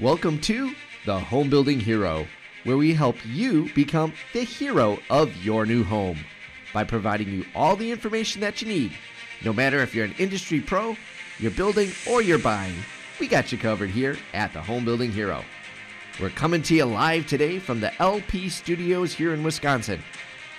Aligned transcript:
Welcome 0.00 0.42
to 0.42 0.74
the 1.06 1.18
Home 1.18 1.48
Building 1.48 1.80
Hero, 1.80 2.26
where 2.64 2.76
we 2.76 2.92
help 2.92 3.16
you 3.24 3.72
become 3.72 4.12
the 4.34 4.42
hero 4.42 4.98
of 5.08 5.34
your 5.42 5.64
new 5.64 5.84
home 5.84 6.18
by 6.74 6.84
providing 6.84 7.30
you 7.30 7.46
all 7.54 7.76
the 7.76 7.90
information 7.90 8.42
that 8.42 8.60
you 8.60 8.68
need. 8.68 8.92
No 9.42 9.54
matter 9.54 9.78
if 9.78 9.94
you're 9.94 10.04
an 10.04 10.14
industry 10.18 10.60
pro, 10.60 10.98
you're 11.38 11.50
building, 11.50 11.92
or 12.06 12.20
you're 12.20 12.38
buying, 12.38 12.74
we 13.18 13.26
got 13.26 13.50
you 13.50 13.56
covered 13.56 13.88
here 13.88 14.18
at 14.34 14.52
the 14.52 14.60
Home 14.60 14.84
Building 14.84 15.10
Hero. 15.10 15.42
We're 16.20 16.28
coming 16.28 16.60
to 16.64 16.74
you 16.74 16.84
live 16.84 17.26
today 17.26 17.58
from 17.58 17.80
the 17.80 17.94
LP 17.98 18.50
studios 18.50 19.14
here 19.14 19.32
in 19.32 19.42
Wisconsin. 19.42 20.02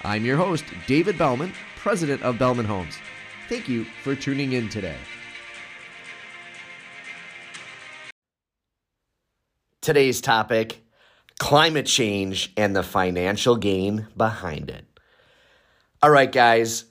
I'm 0.02 0.26
your 0.26 0.38
host, 0.38 0.66
David 0.88 1.16
Bellman, 1.16 1.54
president 1.76 2.24
of 2.24 2.40
Bellman 2.40 2.66
Homes. 2.66 2.98
Thank 3.50 3.70
you 3.70 3.86
for 4.02 4.16
tuning 4.16 4.54
in 4.54 4.68
today. 4.68 4.98
Today's 9.88 10.20
topic 10.20 10.84
climate 11.40 11.86
change 11.86 12.52
and 12.58 12.76
the 12.76 12.84
financial 12.84 13.56
gain 13.56 14.06
behind 14.18 14.70
it. 14.70 14.84
All 16.04 16.10
right, 16.10 16.30
guys, 16.30 16.84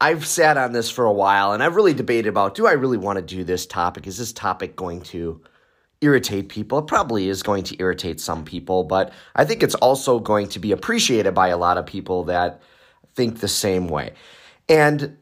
I've 0.00 0.26
sat 0.26 0.56
on 0.56 0.72
this 0.72 0.88
for 0.88 1.04
a 1.04 1.12
while 1.12 1.52
and 1.52 1.62
I've 1.62 1.76
really 1.76 1.92
debated 1.92 2.30
about 2.30 2.54
do 2.54 2.66
I 2.66 2.72
really 2.72 2.96
want 2.96 3.18
to 3.18 3.22
do 3.22 3.44
this 3.44 3.66
topic? 3.66 4.06
Is 4.06 4.16
this 4.16 4.32
topic 4.32 4.74
going 4.74 5.02
to 5.02 5.42
irritate 6.00 6.48
people? 6.48 6.78
It 6.78 6.86
probably 6.86 7.28
is 7.28 7.42
going 7.42 7.64
to 7.64 7.76
irritate 7.78 8.20
some 8.20 8.42
people, 8.42 8.84
but 8.84 9.12
I 9.36 9.44
think 9.44 9.62
it's 9.62 9.74
also 9.74 10.18
going 10.18 10.48
to 10.48 10.58
be 10.58 10.72
appreciated 10.72 11.34
by 11.34 11.48
a 11.48 11.58
lot 11.58 11.76
of 11.76 11.84
people 11.84 12.24
that 12.24 12.62
think 13.16 13.40
the 13.40 13.48
same 13.48 13.86
way. 13.86 14.14
And 14.66 15.18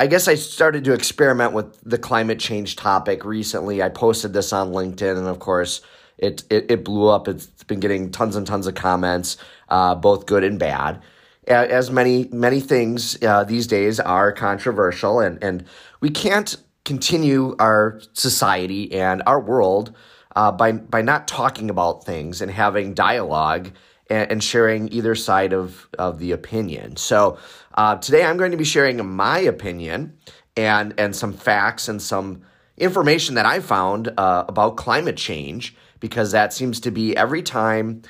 I 0.00 0.06
guess 0.06 0.28
I 0.28 0.34
started 0.34 0.84
to 0.84 0.94
experiment 0.94 1.52
with 1.52 1.78
the 1.82 1.98
climate 1.98 2.38
change 2.38 2.74
topic 2.76 3.22
recently. 3.22 3.82
I 3.82 3.90
posted 3.90 4.32
this 4.32 4.50
on 4.50 4.72
LinkedIn, 4.72 5.18
and 5.18 5.26
of 5.26 5.40
course, 5.40 5.82
it 6.16 6.42
it, 6.48 6.70
it 6.70 6.84
blew 6.84 7.08
up. 7.08 7.28
It's 7.28 7.46
been 7.64 7.80
getting 7.80 8.10
tons 8.10 8.34
and 8.34 8.46
tons 8.46 8.66
of 8.66 8.74
comments, 8.74 9.36
uh, 9.68 9.94
both 9.94 10.24
good 10.24 10.42
and 10.42 10.58
bad. 10.58 11.02
As 11.46 11.90
many 11.90 12.30
many 12.32 12.60
things 12.60 13.22
uh, 13.22 13.44
these 13.44 13.66
days 13.66 14.00
are 14.00 14.32
controversial, 14.32 15.20
and 15.20 15.42
and 15.44 15.66
we 16.00 16.08
can't 16.08 16.56
continue 16.86 17.54
our 17.58 18.00
society 18.14 18.90
and 18.94 19.22
our 19.26 19.38
world 19.38 19.94
uh, 20.34 20.50
by 20.50 20.72
by 20.72 21.02
not 21.02 21.28
talking 21.28 21.68
about 21.68 22.06
things 22.06 22.40
and 22.40 22.50
having 22.50 22.94
dialogue 22.94 23.70
and, 24.08 24.32
and 24.32 24.44
sharing 24.44 24.90
either 24.92 25.14
side 25.14 25.52
of 25.52 25.90
of 25.98 26.18
the 26.18 26.32
opinion. 26.32 26.96
So 26.96 27.38
uh, 27.80 27.96
today, 27.96 28.22
I'm 28.22 28.36
going 28.36 28.50
to 28.50 28.58
be 28.58 28.64
sharing 28.64 29.02
my 29.08 29.38
opinion 29.38 30.18
and 30.54 30.92
and 30.98 31.16
some 31.16 31.32
facts 31.32 31.88
and 31.88 32.02
some 32.02 32.42
information 32.76 33.36
that 33.36 33.46
I 33.46 33.60
found 33.60 34.12
uh, 34.18 34.44
about 34.46 34.76
climate 34.76 35.16
change 35.16 35.74
because 35.98 36.32
that 36.32 36.52
seems 36.52 36.80
to 36.80 36.90
be 36.90 37.16
every 37.16 37.40
time 37.40 38.02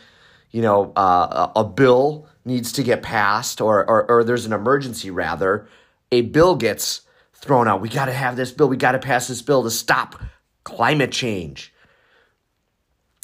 you 0.51 0.61
know 0.61 0.93
uh, 0.97 1.53
a 1.55 1.63
bill 1.63 2.27
needs 2.45 2.73
to 2.73 2.83
get 2.83 3.05
passed 3.05 3.61
or, 3.61 3.89
or 3.89 4.11
or 4.11 4.25
there's 4.25 4.45
an 4.45 4.53
emergency 4.53 5.09
rather 5.09 5.69
a 6.11 6.23
bill 6.23 6.57
gets 6.57 7.03
thrown 7.33 7.69
out. 7.69 7.81
We 7.81 7.91
got 7.91 8.07
to 8.07 8.13
have 8.13 8.35
this 8.35 8.51
bill. 8.51 8.69
We 8.69 8.77
got 8.77 8.93
to 8.93 8.99
pass 8.99 9.29
this 9.29 9.41
bill 9.41 9.63
to 9.63 9.71
stop 9.71 10.21
climate 10.65 11.13
change. 11.13 11.73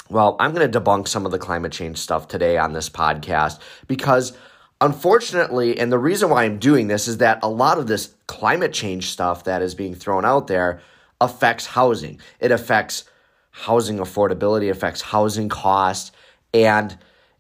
Well, 0.09 0.37
I'm 0.39 0.55
going 0.55 0.71
to 0.71 0.81
debunk 0.81 1.09
some 1.09 1.27
of 1.27 1.33
the 1.33 1.41
climate 1.41 1.73
change 1.73 1.99
stuff 1.99 2.29
today 2.29 2.57
on 2.57 2.73
this 2.73 2.89
podcast 2.89 3.59
because 3.89 4.33
Unfortunately, 4.81 5.79
and 5.79 5.91
the 5.91 5.99
reason 5.99 6.29
why 6.29 6.45
I'm 6.45 6.59
doing 6.59 6.89
this 6.89 7.09
is 7.09 7.19
that 7.19 7.39
a 7.43 7.49
lot 7.49 7.79
of 7.79 7.87
this 7.87 8.15
climate 8.27 8.75
change 8.75 9.09
stuff 9.11 9.45
that 9.45 9.63
is 9.63 9.75
being 9.75 9.95
thrown 9.95 10.25
out 10.25 10.49
there 10.49 10.81
affects 11.21 11.67
housing. 11.67 12.21
It 12.41 12.51
affects 12.51 13.05
housing 13.51 13.97
affordability, 13.99 14.71
affects 14.71 15.01
housing 15.01 15.49
costs, 15.49 16.13
and 16.53 16.97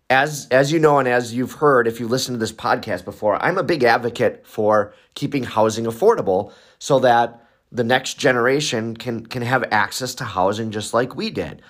as 0.08 0.46
as 0.50 0.72
you 0.72 0.78
know 0.78 0.98
and 0.98 1.08
as 1.08 1.34
you've 1.34 1.52
heard 1.52 1.86
if 1.86 1.98
you've 1.98 2.10
listened 2.10 2.36
to 2.36 2.38
this 2.38 2.52
podcast 2.52 3.04
before, 3.04 3.42
I'm 3.44 3.58
a 3.58 3.62
big 3.62 3.84
advocate 3.84 4.46
for 4.46 4.94
keeping 5.14 5.44
housing 5.44 5.84
affordable 5.84 6.52
so 6.78 7.00
that 7.00 7.44
the 7.70 7.84
next 7.84 8.14
generation 8.14 8.96
can 8.96 9.26
can 9.26 9.42
have 9.42 9.64
access 9.70 10.14
to 10.16 10.24
housing 10.24 10.70
just 10.70 10.94
like 10.94 11.16
we 11.16 11.28
did. 11.28 11.60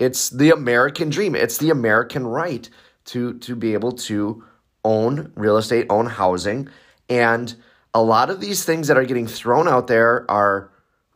It's 0.00 0.30
the 0.30 0.50
American 0.50 1.10
dream. 1.10 1.36
It's 1.36 1.58
the 1.58 1.70
American 1.70 2.26
right 2.26 2.68
to 3.06 3.38
to 3.38 3.54
be 3.54 3.74
able 3.74 3.92
to 3.92 4.42
own 4.86 5.32
real 5.34 5.56
estate, 5.56 5.86
own 5.90 6.06
housing. 6.06 6.68
And 7.08 7.54
a 7.92 8.00
lot 8.00 8.30
of 8.30 8.40
these 8.40 8.64
things 8.64 8.86
that 8.86 8.96
are 8.96 9.04
getting 9.04 9.26
thrown 9.26 9.66
out 9.66 9.88
there 9.88 10.30
are 10.30 10.70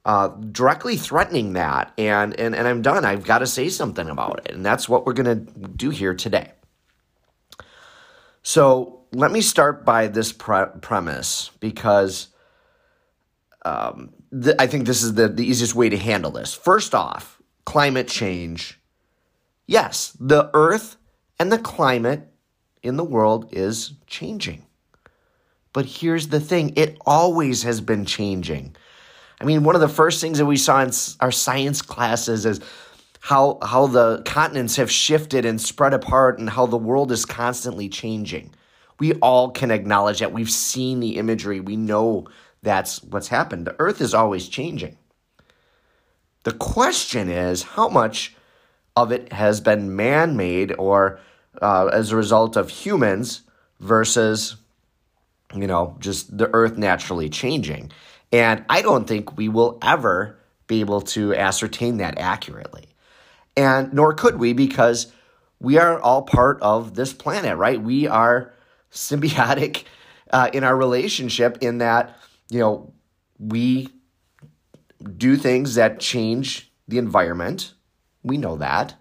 uh, 0.04 0.28
directly 0.28 0.96
threatening 0.96 1.52
that. 1.52 1.92
And, 1.96 2.38
and, 2.38 2.54
and 2.54 2.66
I'm 2.66 2.82
done. 2.82 3.04
I've 3.04 3.24
got 3.24 3.38
to 3.38 3.46
say 3.46 3.68
something 3.68 4.08
about 4.08 4.40
it. 4.44 4.52
And 4.52 4.66
that's 4.66 4.88
what 4.88 5.06
we're 5.06 5.12
going 5.12 5.46
to 5.46 5.68
do 5.68 5.90
here 5.90 6.14
today. 6.14 6.50
So 8.42 9.04
let 9.12 9.30
me 9.30 9.40
start 9.40 9.84
by 9.84 10.08
this 10.08 10.32
pre- 10.32 10.66
premise 10.80 11.50
because 11.60 12.28
um, 13.64 14.10
th- 14.32 14.56
I 14.58 14.66
think 14.66 14.86
this 14.86 15.02
is 15.02 15.14
the, 15.14 15.28
the 15.28 15.46
easiest 15.46 15.74
way 15.74 15.88
to 15.90 15.96
handle 15.96 16.30
this. 16.30 16.54
First 16.54 16.94
off, 16.94 17.40
climate 17.64 18.08
change. 18.08 18.80
Yes, 19.66 20.16
the 20.18 20.50
earth 20.54 20.96
and 21.38 21.52
the 21.52 21.58
climate 21.58 22.29
in 22.82 22.96
the 22.96 23.04
world 23.04 23.48
is 23.52 23.92
changing. 24.06 24.64
But 25.72 25.86
here's 25.86 26.28
the 26.28 26.40
thing 26.40 26.72
it 26.76 26.98
always 27.06 27.62
has 27.62 27.80
been 27.80 28.04
changing. 28.04 28.74
I 29.40 29.44
mean, 29.44 29.64
one 29.64 29.74
of 29.74 29.80
the 29.80 29.88
first 29.88 30.20
things 30.20 30.38
that 30.38 30.46
we 30.46 30.56
saw 30.56 30.82
in 30.82 30.90
our 31.20 31.32
science 31.32 31.80
classes 31.80 32.44
is 32.44 32.60
how, 33.20 33.58
how 33.62 33.86
the 33.86 34.22
continents 34.22 34.76
have 34.76 34.90
shifted 34.90 35.44
and 35.44 35.60
spread 35.60 35.94
apart 35.94 36.38
and 36.38 36.50
how 36.50 36.66
the 36.66 36.76
world 36.76 37.12
is 37.12 37.24
constantly 37.24 37.88
changing. 37.88 38.54
We 38.98 39.14
all 39.14 39.50
can 39.50 39.70
acknowledge 39.70 40.18
that. 40.20 40.32
We've 40.32 40.50
seen 40.50 41.00
the 41.00 41.16
imagery, 41.16 41.60
we 41.60 41.76
know 41.76 42.26
that's 42.62 43.02
what's 43.04 43.28
happened. 43.28 43.66
The 43.66 43.76
earth 43.78 44.00
is 44.00 44.12
always 44.12 44.48
changing. 44.48 44.98
The 46.44 46.52
question 46.52 47.28
is 47.28 47.62
how 47.62 47.88
much 47.88 48.34
of 48.96 49.12
it 49.12 49.32
has 49.32 49.60
been 49.60 49.96
man 49.96 50.36
made 50.36 50.74
or 50.78 51.20
uh, 51.60 51.86
as 51.86 52.12
a 52.12 52.16
result 52.16 52.56
of 52.56 52.70
humans 52.70 53.42
versus, 53.80 54.56
you 55.54 55.66
know, 55.66 55.96
just 55.98 56.36
the 56.36 56.50
earth 56.52 56.76
naturally 56.76 57.28
changing. 57.28 57.90
And 58.32 58.64
I 58.68 58.82
don't 58.82 59.06
think 59.06 59.36
we 59.36 59.48
will 59.48 59.78
ever 59.82 60.38
be 60.66 60.80
able 60.80 61.00
to 61.00 61.34
ascertain 61.34 61.96
that 61.96 62.18
accurately. 62.18 62.86
And 63.56 63.92
nor 63.92 64.14
could 64.14 64.38
we 64.38 64.52
because 64.52 65.12
we 65.58 65.78
are 65.78 66.00
all 66.00 66.22
part 66.22 66.60
of 66.62 66.94
this 66.94 67.12
planet, 67.12 67.56
right? 67.56 67.80
We 67.80 68.06
are 68.06 68.52
symbiotic 68.92 69.84
uh, 70.32 70.48
in 70.52 70.64
our 70.64 70.76
relationship 70.76 71.58
in 71.60 71.78
that, 71.78 72.16
you 72.48 72.60
know, 72.60 72.92
we 73.38 73.88
do 75.16 75.36
things 75.36 75.74
that 75.74 75.98
change 75.98 76.70
the 76.86 76.98
environment. 76.98 77.74
We 78.22 78.36
know 78.36 78.56
that 78.56 78.94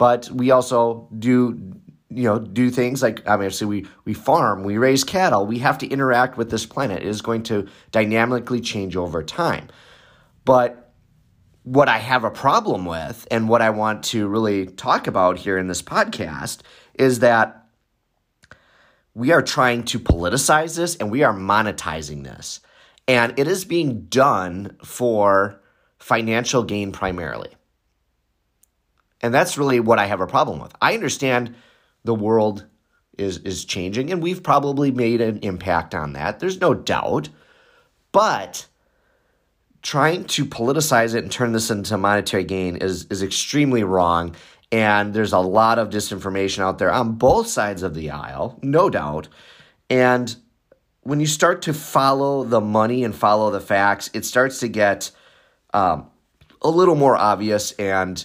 but 0.00 0.30
we 0.30 0.50
also 0.50 1.06
do 1.18 1.74
you 2.08 2.24
know 2.24 2.38
do 2.38 2.70
things 2.70 3.02
like 3.02 3.20
I 3.26 3.32
mean, 3.32 3.44
obviously 3.44 3.66
we 3.66 3.86
we 4.06 4.14
farm 4.14 4.64
we 4.64 4.78
raise 4.78 5.04
cattle 5.04 5.44
we 5.44 5.58
have 5.58 5.76
to 5.76 5.86
interact 5.86 6.38
with 6.38 6.50
this 6.50 6.64
planet. 6.64 7.02
It 7.02 7.06
is 7.06 7.20
going 7.20 7.42
to 7.44 7.68
dynamically 7.90 8.62
change 8.62 8.96
over 8.96 9.22
time. 9.22 9.68
But 10.46 10.94
what 11.64 11.90
i 11.90 11.98
have 11.98 12.24
a 12.24 12.30
problem 12.30 12.86
with 12.86 13.28
and 13.30 13.46
what 13.46 13.60
i 13.60 13.68
want 13.68 14.02
to 14.04 14.26
really 14.26 14.64
talk 14.64 15.06
about 15.06 15.36
here 15.36 15.58
in 15.58 15.68
this 15.68 15.82
podcast 15.82 16.62
is 16.94 17.18
that 17.18 17.66
we 19.12 19.32
are 19.32 19.42
trying 19.42 19.82
to 19.82 20.00
politicize 20.00 20.78
this 20.78 20.96
and 20.96 21.10
we 21.10 21.22
are 21.24 21.34
monetizing 21.34 22.24
this. 22.24 22.60
And 23.06 23.38
it 23.38 23.46
is 23.46 23.66
being 23.66 24.06
done 24.06 24.78
for 24.82 25.60
financial 25.98 26.62
gain 26.62 26.90
primarily 26.90 27.50
and 29.20 29.32
that's 29.32 29.58
really 29.58 29.80
what 29.80 29.98
I 29.98 30.06
have 30.06 30.20
a 30.20 30.26
problem 30.26 30.60
with. 30.60 30.74
I 30.80 30.94
understand 30.94 31.54
the 32.04 32.14
world 32.14 32.66
is 33.18 33.38
is 33.38 33.64
changing 33.64 34.10
and 34.10 34.22
we've 34.22 34.42
probably 34.42 34.90
made 34.90 35.20
an 35.20 35.38
impact 35.38 35.94
on 35.94 36.14
that. 36.14 36.40
There's 36.40 36.60
no 36.60 36.74
doubt. 36.74 37.28
But 38.12 38.66
trying 39.82 40.24
to 40.24 40.44
politicize 40.44 41.14
it 41.14 41.22
and 41.22 41.30
turn 41.32 41.52
this 41.52 41.70
into 41.70 41.96
monetary 41.96 42.44
gain 42.44 42.76
is 42.76 43.06
is 43.06 43.22
extremely 43.22 43.84
wrong 43.84 44.34
and 44.72 45.12
there's 45.12 45.32
a 45.32 45.38
lot 45.38 45.78
of 45.78 45.90
disinformation 45.90 46.60
out 46.60 46.78
there 46.78 46.92
on 46.92 47.14
both 47.14 47.48
sides 47.48 47.82
of 47.82 47.94
the 47.94 48.10
aisle, 48.10 48.58
no 48.62 48.88
doubt. 48.88 49.28
And 49.88 50.34
when 51.02 51.18
you 51.18 51.26
start 51.26 51.62
to 51.62 51.74
follow 51.74 52.44
the 52.44 52.60
money 52.60 53.02
and 53.02 53.14
follow 53.14 53.50
the 53.50 53.60
facts, 53.60 54.10
it 54.14 54.24
starts 54.24 54.60
to 54.60 54.68
get 54.68 55.10
um, 55.74 56.08
a 56.62 56.70
little 56.70 56.94
more 56.94 57.16
obvious 57.16 57.72
and 57.72 58.24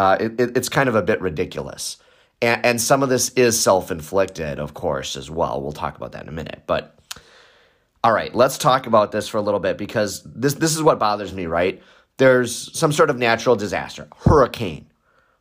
uh, 0.00 0.16
it, 0.20 0.40
it, 0.40 0.56
it's 0.56 0.68
kind 0.68 0.88
of 0.88 0.94
a 0.94 1.02
bit 1.02 1.20
ridiculous. 1.20 1.98
And, 2.42 2.64
and 2.64 2.80
some 2.80 3.02
of 3.02 3.08
this 3.08 3.30
is 3.30 3.60
self 3.60 3.90
inflicted, 3.90 4.58
of 4.58 4.74
course, 4.74 5.16
as 5.16 5.30
well. 5.30 5.60
We'll 5.60 5.72
talk 5.72 5.96
about 5.96 6.12
that 6.12 6.22
in 6.22 6.28
a 6.28 6.32
minute. 6.32 6.62
But 6.66 6.96
all 8.02 8.12
right, 8.12 8.34
let's 8.34 8.56
talk 8.56 8.86
about 8.86 9.12
this 9.12 9.28
for 9.28 9.38
a 9.38 9.42
little 9.42 9.60
bit 9.60 9.76
because 9.76 10.22
this, 10.24 10.54
this 10.54 10.74
is 10.74 10.82
what 10.82 10.98
bothers 10.98 11.34
me, 11.34 11.46
right? 11.46 11.82
there's 12.20 12.78
some 12.78 12.92
sort 12.92 13.08
of 13.08 13.16
natural 13.16 13.56
disaster, 13.56 14.06
hurricane, 14.18 14.86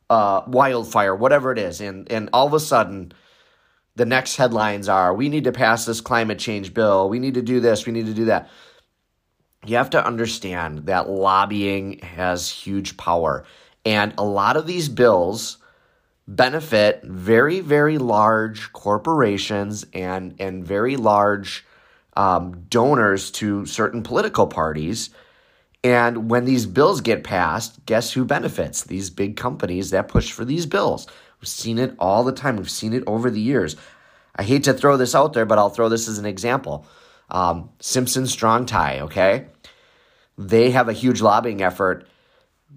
uh, 0.10 0.42
wildfire, 0.48 1.14
whatever 1.14 1.52
it 1.52 1.60
is, 1.60 1.82
and 1.82 2.10
and 2.10 2.30
all 2.32 2.48
of 2.48 2.54
a 2.54 2.60
sudden, 2.60 3.12
the 3.98 4.06
next 4.06 4.38
headlines 4.38 4.88
are: 4.88 5.14
we 5.14 5.28
need 5.28 5.44
to 5.44 5.52
pass 5.52 5.86
this 5.86 6.00
climate 6.00 6.40
change 6.40 6.74
bill, 6.74 7.10
we 7.10 7.20
need 7.20 7.34
to 7.34 7.42
do 7.42 7.60
this, 7.60 7.86
we 7.86 7.92
need 7.92 8.06
to 8.06 8.14
do 8.14 8.26
that. 8.26 8.50
You 9.66 9.76
have 9.76 9.90
to 9.90 10.04
understand 10.04 10.86
that 10.86 11.10
lobbying 11.10 12.00
has 12.00 12.50
huge 12.50 12.96
power, 12.96 13.44
and 13.86 14.14
a 14.18 14.24
lot 14.24 14.58
of 14.58 14.68
these 14.68 14.90
bills 14.90 15.58
benefit 16.28 17.02
very 17.04 17.60
very 17.60 17.98
large 17.98 18.72
corporations 18.74 19.86
and 19.94 20.36
and 20.40 20.66
very 20.66 20.96
large 20.96 21.66
um, 22.16 22.66
donors 22.70 23.32
to 23.32 23.66
certain 23.66 24.04
political 24.04 24.46
parties. 24.46 25.10
And 25.84 26.30
when 26.30 26.44
these 26.44 26.66
bills 26.66 27.00
get 27.00 27.24
passed, 27.24 27.86
guess 27.86 28.12
who 28.12 28.26
benefits? 28.26 28.84
These 28.84 29.10
big 29.10 29.38
companies 29.38 29.92
that 29.92 30.10
push 30.10 30.32
for 30.32 30.44
these 30.44 30.66
bills. 30.66 31.08
We've 31.40 31.48
seen 31.48 31.80
it 31.80 31.96
all 31.98 32.26
the 32.26 32.34
time. 32.34 32.58
We've 32.58 32.70
seen 32.70 32.92
it 32.92 33.04
over 33.08 33.32
the 33.32 33.40
years. 33.40 33.78
I 34.36 34.44
hate 34.44 34.66
to 34.66 34.74
throw 34.74 34.98
this 34.98 35.16
out 35.16 35.32
there, 35.32 35.46
but 35.46 35.58
I'll 35.58 35.70
throw 35.70 35.88
this 35.88 36.10
as 36.10 36.18
an 36.18 36.26
example. 36.26 36.86
Um, 37.32 37.70
Simpson 37.80 38.28
Strong 38.28 38.66
Tie, 38.66 39.00
okay? 39.02 39.48
They 40.38 40.72
have 40.72 40.90
a 40.90 40.94
huge 40.94 41.22
lobbying 41.22 41.62
effort 41.62 42.06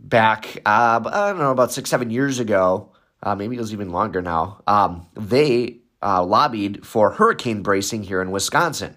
back, 0.02 0.58
uh, 0.66 1.00
I 1.04 1.28
don't 1.30 1.38
know, 1.38 1.52
about 1.52 1.72
six, 1.72 1.88
seven 1.88 2.10
years 2.10 2.38
ago. 2.38 2.90
Uh, 3.22 3.34
maybe 3.34 3.56
it 3.56 3.60
was 3.60 3.72
even 3.72 3.90
longer 3.90 4.20
now. 4.20 4.62
Um, 4.66 5.06
they 5.14 5.78
uh, 6.02 6.24
lobbied 6.24 6.84
for 6.84 7.12
hurricane 7.12 7.62
bracing 7.62 8.02
here 8.02 8.20
in 8.20 8.30
Wisconsin. 8.30 8.96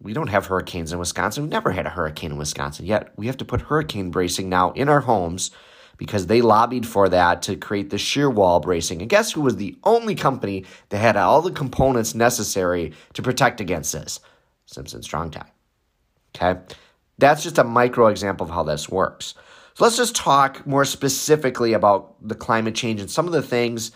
We 0.00 0.12
don't 0.12 0.28
have 0.28 0.46
hurricanes 0.46 0.92
in 0.92 0.98
Wisconsin. 0.98 1.44
We've 1.44 1.52
never 1.52 1.70
had 1.70 1.86
a 1.86 1.90
hurricane 1.90 2.32
in 2.32 2.38
Wisconsin 2.38 2.86
yet. 2.86 3.12
We 3.16 3.26
have 3.26 3.36
to 3.38 3.44
put 3.44 3.62
hurricane 3.62 4.10
bracing 4.10 4.48
now 4.48 4.72
in 4.72 4.88
our 4.88 5.00
homes 5.00 5.52
because 5.96 6.26
they 6.26 6.42
lobbied 6.42 6.86
for 6.86 7.08
that 7.08 7.42
to 7.42 7.56
create 7.56 7.90
the 7.90 7.98
shear 7.98 8.28
wall 8.28 8.60
bracing. 8.60 9.00
And 9.00 9.08
guess 9.08 9.32
who 9.32 9.40
was 9.40 9.56
the 9.56 9.76
only 9.84 10.14
company 10.16 10.64
that 10.88 10.98
had 10.98 11.16
all 11.16 11.40
the 11.40 11.52
components 11.52 12.14
necessary 12.14 12.92
to 13.14 13.22
protect 13.22 13.60
against 13.60 13.92
this? 13.92 14.18
Simpson 14.66 15.02
Strong 15.02 15.30
Tie. 15.30 15.50
Okay? 16.34 16.60
That's 17.18 17.42
just 17.42 17.58
a 17.58 17.64
micro 17.64 18.08
example 18.08 18.44
of 18.44 18.52
how 18.52 18.64
this 18.64 18.88
works. 18.88 19.34
So 19.74 19.84
let's 19.84 19.96
just 19.96 20.14
talk 20.14 20.66
more 20.66 20.84
specifically 20.84 21.72
about 21.72 22.16
the 22.26 22.34
climate 22.34 22.74
change 22.74 23.00
and 23.00 23.10
some 23.10 23.26
of 23.26 23.32
the 23.32 23.42
things 23.42 23.92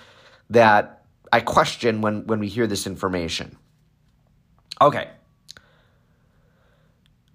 that 0.51 1.05
I 1.33 1.41
question 1.41 2.01
when, 2.01 2.27
when 2.27 2.39
we 2.39 2.49
hear 2.49 2.67
this 2.67 2.87
information. 2.87 3.57
Okay. 4.81 5.11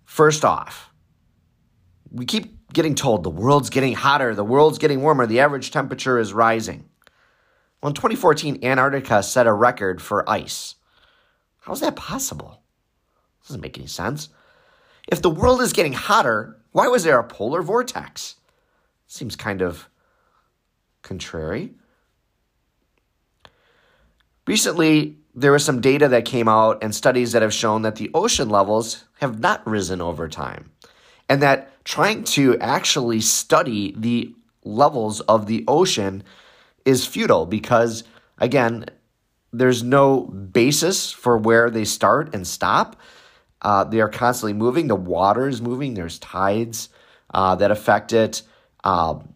First 0.06 0.44
off, 0.44 0.92
we 2.12 2.26
keep 2.26 2.72
getting 2.74 2.96
told 2.96 3.24
the 3.24 3.30
world's 3.30 3.70
getting 3.70 3.94
hotter, 3.94 4.34
the 4.34 4.44
world's 4.44 4.78
getting 4.78 5.02
warmer, 5.02 5.26
the 5.26 5.40
average 5.40 5.72
temperature 5.72 6.18
is 6.18 6.34
rising. 6.34 6.90
Well, 7.82 7.90
in 7.90 7.96
2014, 7.96 8.64
Antarctica 8.64 9.24
set 9.24 9.48
a 9.48 9.54
record 9.54 10.02
for 10.02 10.30
ice. 10.30 10.76
How 11.62 11.74
is 11.74 11.80
that 11.82 11.96
possible? 11.96 12.62
Doesn't 13.48 13.62
make 13.62 13.78
any 13.78 13.88
sense. 13.88 14.30
If 15.08 15.22
the 15.22 15.30
world 15.30 15.62
is 15.62 15.74
getting 15.74 15.94
hotter, 15.94 16.58
why 16.72 16.88
was 16.88 17.04
there 17.04 17.20
a 17.20 17.24
polar 17.24 17.62
vortex? 17.62 18.36
Seems 19.08 19.36
kind 19.36 19.62
of 19.62 19.90
contrary. 21.02 21.74
Recently, 24.48 25.18
there 25.34 25.52
was 25.52 25.64
some 25.64 25.82
data 25.82 26.08
that 26.10 26.26
came 26.26 26.48
out 26.48 26.84
and 26.84 26.94
studies 26.94 27.32
that 27.32 27.42
have 27.42 27.54
shown 27.54 27.84
that 27.84 27.96
the 27.96 28.12
ocean 28.14 28.50
levels 28.50 29.06
have 29.20 29.40
not 29.40 29.66
risen 29.66 30.02
over 30.02 30.28
time. 30.28 30.72
And 31.30 31.42
that 31.42 31.84
trying 31.86 32.24
to 32.26 32.58
actually 32.60 33.22
study 33.22 33.94
the 33.98 34.34
levels 34.64 35.22
of 35.22 35.46
the 35.46 35.64
ocean 35.68 36.24
is 36.86 37.06
futile 37.06 37.46
because, 37.46 38.04
again, 38.38 38.86
there's 39.54 39.84
no 39.84 40.22
basis 40.22 41.12
for 41.12 41.38
where 41.38 41.70
they 41.70 41.86
start 41.86 42.34
and 42.34 42.46
stop. 42.46 42.96
Uh, 43.62 43.84
they 43.84 44.02
are 44.02 44.10
constantly 44.10 44.54
moving. 44.54 44.88
The 44.88 44.96
water 44.96 45.48
is 45.48 45.62
moving. 45.62 45.94
There's 45.94 46.20
tides 46.20 46.90
uh, 47.34 47.56
that 47.56 47.72
affect 47.72 48.14
it. 48.14 48.42
Um, 48.84 49.34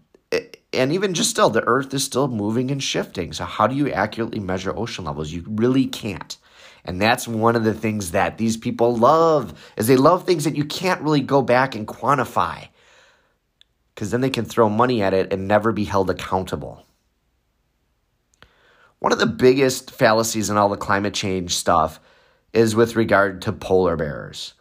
and 0.74 0.92
even 0.92 1.14
just 1.14 1.30
still, 1.30 1.50
the 1.50 1.64
Earth 1.64 1.94
is 1.94 2.04
still 2.04 2.28
moving 2.28 2.72
and 2.72 2.82
shifting. 2.84 3.34
So, 3.34 3.46
how 3.46 3.68
do 3.68 3.76
you 3.76 3.92
accurately 3.92 4.40
measure 4.40 4.76
ocean 4.76 5.06
levels? 5.06 5.32
You 5.32 5.44
really 5.48 5.86
can't. 5.86 6.38
And 6.84 7.02
that's 7.02 7.28
one 7.28 7.56
of 7.56 7.64
the 7.64 7.74
things 7.74 8.12
that 8.12 8.38
these 8.38 8.58
people 8.58 8.96
love 8.96 9.60
is 9.76 9.88
they 9.88 9.98
love 9.98 10.26
things 10.26 10.44
that 10.44 10.56
you 10.56 10.66
can't 10.66 11.02
really 11.02 11.22
go 11.22 11.42
back 11.42 11.76
and 11.76 11.88
quantify. 11.88 12.68
Because 13.94 14.12
then 14.12 14.22
they 14.22 14.30
can 14.30 14.46
throw 14.46 14.70
money 14.70 15.02
at 15.02 15.14
it 15.14 15.34
and 15.34 15.48
never 15.48 15.72
be 15.72 15.86
held 15.86 16.10
accountable. 16.10 16.86
One 19.00 19.12
of 19.12 19.20
the 19.20 19.26
biggest 19.26 19.92
fallacies 19.92 20.50
in 20.50 20.58
all 20.58 20.70
the 20.70 20.78
climate 20.78 21.14
change 21.14 21.56
stuff 21.56 22.00
is 22.56 22.76
with 22.76 22.96
regard 22.96 23.42
to 23.44 23.54
polar 23.54 23.96
bears. 23.96 24.54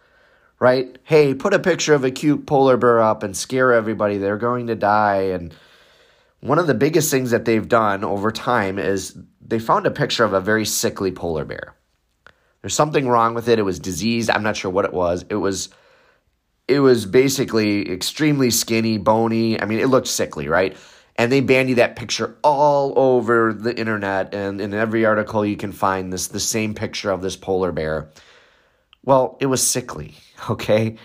Right? 0.58 0.98
Hey, 1.04 1.34
put 1.34 1.52
a 1.52 1.58
picture 1.58 1.94
of 1.94 2.04
a 2.04 2.10
cute 2.10 2.46
polar 2.46 2.76
bear 2.76 3.00
up 3.00 3.22
and 3.22 3.36
scare 3.36 3.72
everybody. 3.72 4.18
They're 4.18 4.36
going 4.36 4.68
to 4.68 4.74
die 4.74 5.22
and 5.22 5.54
one 6.44 6.58
of 6.58 6.66
the 6.66 6.74
biggest 6.74 7.10
things 7.10 7.30
that 7.30 7.46
they've 7.46 7.66
done 7.66 8.04
over 8.04 8.30
time 8.30 8.78
is 8.78 9.16
they 9.40 9.58
found 9.58 9.86
a 9.86 9.90
picture 9.90 10.24
of 10.24 10.34
a 10.34 10.42
very 10.42 10.66
sickly 10.66 11.10
polar 11.10 11.46
bear. 11.46 11.74
There's 12.60 12.74
something 12.74 13.08
wrong 13.08 13.32
with 13.32 13.48
it. 13.48 13.58
It 13.58 13.62
was 13.62 13.78
diseased. 13.78 14.28
I'm 14.28 14.42
not 14.42 14.54
sure 14.54 14.70
what 14.70 14.84
it 14.84 14.92
was. 14.92 15.24
It 15.30 15.36
was 15.36 15.70
it 16.68 16.80
was 16.80 17.06
basically 17.06 17.90
extremely 17.90 18.50
skinny, 18.50 18.98
bony. 18.98 19.58
I 19.58 19.64
mean, 19.64 19.80
it 19.80 19.88
looked 19.88 20.06
sickly, 20.06 20.48
right? 20.48 20.76
And 21.16 21.30
they 21.30 21.40
bandy 21.40 21.74
that 21.74 21.96
picture 21.96 22.36
all 22.42 22.92
over 22.98 23.52
the 23.52 23.78
internet 23.78 24.34
and 24.34 24.60
in 24.60 24.74
every 24.74 25.04
article 25.04 25.46
you 25.46 25.56
can 25.56 25.70
find 25.70 26.12
this 26.12 26.26
the 26.26 26.40
same 26.40 26.74
picture 26.74 27.10
of 27.10 27.22
this 27.22 27.36
polar 27.36 27.70
bear. 27.70 28.10
Well, 29.04 29.36
it 29.40 29.46
was 29.46 29.64
sickly, 29.64 30.14
okay? 30.50 30.96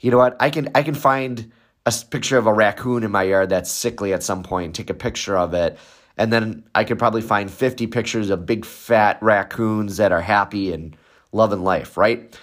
You 0.00 0.10
know 0.10 0.18
what? 0.18 0.36
I 0.40 0.50
can 0.50 0.68
I 0.74 0.82
can 0.82 0.94
find 0.94 1.52
a 1.86 1.92
picture 2.10 2.36
of 2.36 2.46
a 2.46 2.52
raccoon 2.52 3.04
in 3.04 3.10
my 3.10 3.22
yard 3.22 3.48
that's 3.48 3.70
sickly 3.70 4.12
at 4.12 4.22
some 4.22 4.42
point, 4.42 4.74
take 4.74 4.90
a 4.90 4.94
picture 4.94 5.38
of 5.38 5.54
it, 5.54 5.78
and 6.16 6.32
then 6.32 6.64
I 6.74 6.84
could 6.84 6.98
probably 6.98 7.22
find 7.22 7.50
50 7.50 7.86
pictures 7.86 8.30
of 8.30 8.44
big 8.44 8.64
fat 8.64 9.18
raccoons 9.22 9.98
that 9.98 10.12
are 10.12 10.20
happy 10.20 10.72
and 10.72 10.96
loving 11.32 11.62
life, 11.62 11.96
right? 11.96 12.38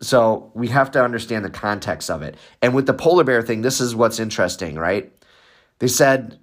So 0.00 0.52
we 0.54 0.68
have 0.68 0.90
to 0.92 1.02
understand 1.02 1.44
the 1.44 1.50
context 1.50 2.10
of 2.10 2.22
it. 2.22 2.36
And 2.62 2.74
with 2.74 2.86
the 2.86 2.94
polar 2.94 3.24
bear 3.24 3.42
thing, 3.42 3.62
this 3.62 3.80
is 3.80 3.94
what's 3.94 4.20
interesting, 4.20 4.76
right? 4.76 5.12
They 5.78 5.88
said 5.88 6.38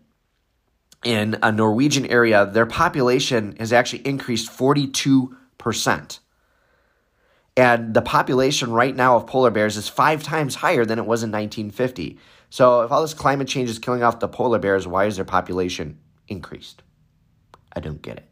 in 1.03 1.37
a 1.43 1.51
Norwegian 1.51 2.05
area, 2.07 2.45
their 2.45 2.65
population 2.65 3.55
has 3.59 3.71
actually 3.71 4.05
increased 4.07 4.49
42%. 4.49 6.19
And 7.57 7.93
the 7.93 8.01
population 8.01 8.71
right 8.71 8.95
now 8.95 9.15
of 9.15 9.27
polar 9.27 9.51
bears 9.51 9.77
is 9.77 9.87
five 9.87 10.23
times 10.23 10.55
higher 10.55 10.83
than 10.83 10.99
it 10.99 11.05
was 11.05 11.23
in 11.23 11.31
1950. 11.31 12.19
So, 12.49 12.81
if 12.81 12.91
all 12.91 13.01
this 13.01 13.13
climate 13.13 13.47
change 13.47 13.69
is 13.69 13.79
killing 13.79 14.03
off 14.03 14.19
the 14.19 14.27
polar 14.27 14.59
bears, 14.59 14.87
why 14.87 15.05
is 15.05 15.15
their 15.15 15.25
population 15.25 15.99
increased? 16.27 16.81
I 17.73 17.79
don't 17.79 18.01
get 18.01 18.17
it. 18.17 18.29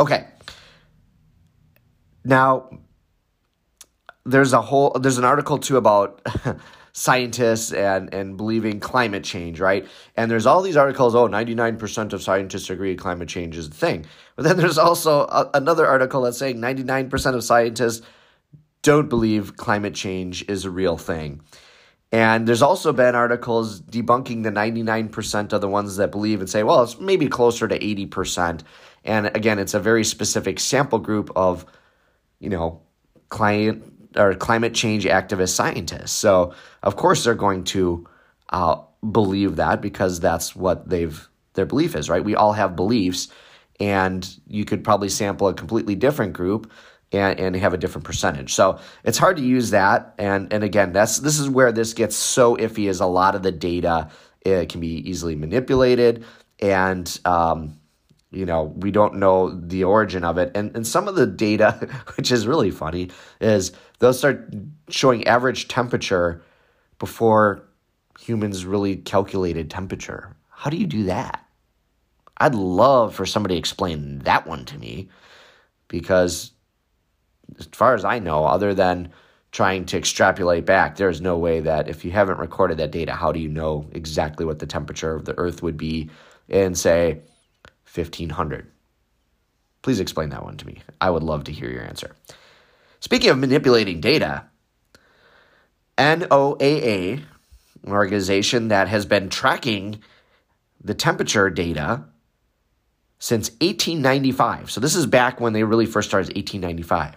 Okay. 0.00 0.26
Now, 2.24 2.70
there's 4.24 4.52
a 4.52 4.60
whole 4.60 4.90
there's 4.90 5.18
an 5.18 5.24
article 5.24 5.58
too 5.58 5.76
about 5.76 6.24
scientists 6.92 7.72
and 7.72 8.12
and 8.12 8.36
believing 8.36 8.78
climate 8.78 9.24
change, 9.24 9.60
right? 9.60 9.86
And 10.16 10.30
there's 10.30 10.46
all 10.46 10.62
these 10.62 10.76
articles, 10.76 11.14
oh, 11.14 11.26
99% 11.26 12.12
of 12.12 12.22
scientists 12.22 12.70
agree 12.70 12.94
climate 12.96 13.28
change 13.28 13.56
is 13.56 13.70
the 13.70 13.76
thing. 13.76 14.06
But 14.36 14.44
then 14.44 14.56
there's 14.58 14.78
also 14.78 15.22
a, 15.22 15.50
another 15.54 15.86
article 15.86 16.22
that's 16.22 16.38
saying 16.38 16.56
99% 16.58 17.34
of 17.34 17.44
scientists 17.44 18.06
don't 18.82 19.08
believe 19.08 19.56
climate 19.56 19.94
change 19.94 20.44
is 20.48 20.64
a 20.64 20.70
real 20.70 20.96
thing. 20.96 21.40
And 22.10 22.46
there's 22.46 22.60
also 22.60 22.92
been 22.92 23.14
articles 23.14 23.80
debunking 23.80 24.42
the 24.42 24.50
99% 24.50 25.52
of 25.54 25.60
the 25.62 25.68
ones 25.68 25.96
that 25.96 26.10
believe 26.10 26.40
and 26.40 26.50
say, 26.50 26.62
well, 26.62 26.82
it's 26.82 27.00
maybe 27.00 27.26
closer 27.26 27.66
to 27.66 27.78
80%. 27.78 28.60
And 29.04 29.26
again, 29.34 29.58
it's 29.58 29.72
a 29.72 29.80
very 29.80 30.04
specific 30.04 30.60
sample 30.60 30.98
group 30.98 31.30
of, 31.34 31.64
you 32.38 32.50
know, 32.50 32.82
client 33.30 33.91
or 34.16 34.34
climate 34.34 34.74
change 34.74 35.04
activist 35.04 35.50
scientists. 35.50 36.12
So 36.12 36.54
of 36.82 36.96
course 36.96 37.24
they're 37.24 37.34
going 37.34 37.64
to 37.64 38.06
uh, 38.50 38.76
believe 39.10 39.56
that 39.56 39.80
because 39.80 40.20
that's 40.20 40.54
what 40.54 40.88
they've 40.88 41.28
their 41.54 41.66
belief 41.66 41.94
is, 41.94 42.08
right? 42.08 42.24
We 42.24 42.34
all 42.34 42.52
have 42.54 42.76
beliefs, 42.76 43.28
and 43.78 44.26
you 44.46 44.64
could 44.64 44.84
probably 44.84 45.10
sample 45.10 45.48
a 45.48 45.54
completely 45.54 45.94
different 45.94 46.32
group 46.32 46.70
and, 47.10 47.38
and 47.38 47.54
have 47.56 47.74
a 47.74 47.76
different 47.76 48.06
percentage. 48.06 48.54
So 48.54 48.78
it's 49.04 49.18
hard 49.18 49.36
to 49.36 49.42
use 49.42 49.70
that. 49.70 50.14
And 50.18 50.52
and 50.52 50.64
again, 50.64 50.92
that's 50.92 51.18
this 51.18 51.38
is 51.38 51.48
where 51.48 51.72
this 51.72 51.92
gets 51.92 52.16
so 52.16 52.56
iffy. 52.56 52.88
Is 52.88 53.00
a 53.00 53.06
lot 53.06 53.34
of 53.34 53.42
the 53.42 53.52
data 53.52 54.10
it 54.40 54.68
can 54.68 54.80
be 54.80 55.08
easily 55.08 55.36
manipulated 55.36 56.24
and 56.62 57.20
um, 57.24 57.78
you 58.32 58.46
know 58.46 58.64
we 58.76 58.90
don't 58.90 59.14
know 59.14 59.50
the 59.50 59.84
origin 59.84 60.24
of 60.24 60.38
it 60.38 60.50
and 60.54 60.74
and 60.74 60.86
some 60.86 61.06
of 61.06 61.14
the 61.14 61.26
data 61.26 61.88
which 62.16 62.32
is 62.32 62.46
really 62.46 62.70
funny 62.70 63.10
is 63.40 63.72
they'll 63.98 64.12
start 64.12 64.52
showing 64.88 65.26
average 65.26 65.68
temperature 65.68 66.42
before 66.98 67.68
humans 68.22 68.64
really 68.64 68.96
calculated 68.96 69.70
temperature. 69.70 70.36
How 70.50 70.70
do 70.70 70.76
you 70.76 70.86
do 70.86 71.04
that? 71.04 71.44
I'd 72.38 72.54
love 72.54 73.14
for 73.14 73.26
somebody 73.26 73.54
to 73.56 73.58
explain 73.58 74.20
that 74.20 74.46
one 74.46 74.64
to 74.66 74.78
me 74.78 75.08
because, 75.88 76.52
as 77.58 77.66
far 77.72 77.94
as 77.94 78.04
I 78.04 78.18
know, 78.18 78.44
other 78.44 78.74
than 78.74 79.10
trying 79.50 79.84
to 79.86 79.98
extrapolate 79.98 80.64
back, 80.64 80.96
there 80.96 81.08
is 81.08 81.20
no 81.20 81.36
way 81.36 81.60
that 81.60 81.88
if 81.88 82.04
you 82.04 82.10
haven't 82.10 82.38
recorded 82.38 82.78
that 82.78 82.90
data, 82.90 83.12
how 83.12 83.32
do 83.32 83.40
you 83.40 83.48
know 83.48 83.88
exactly 83.92 84.46
what 84.46 84.60
the 84.60 84.66
temperature 84.66 85.14
of 85.14 85.24
the 85.24 85.36
Earth 85.38 85.62
would 85.62 85.76
be 85.76 86.08
in, 86.48 86.74
say, 86.74 87.20
1500? 87.94 88.70
Please 89.82 90.00
explain 90.00 90.30
that 90.30 90.44
one 90.44 90.56
to 90.56 90.66
me. 90.66 90.82
I 91.00 91.10
would 91.10 91.22
love 91.22 91.44
to 91.44 91.52
hear 91.52 91.70
your 91.70 91.84
answer. 91.84 92.14
Speaking 93.00 93.30
of 93.30 93.38
manipulating 93.38 94.00
data, 94.00 94.44
NOAA, 95.98 97.22
an 97.84 97.92
organization 97.92 98.68
that 98.68 98.88
has 98.88 99.04
been 99.06 99.28
tracking 99.28 100.00
the 100.82 100.94
temperature 100.94 101.50
data 101.50 102.04
since 103.18 103.50
1895. 103.60 104.70
So 104.70 104.80
this 104.80 104.94
is 104.94 105.06
back 105.06 105.40
when 105.40 105.52
they 105.52 105.64
really 105.64 105.86
first 105.86 106.08
started, 106.08 106.34
1895. 106.36 107.16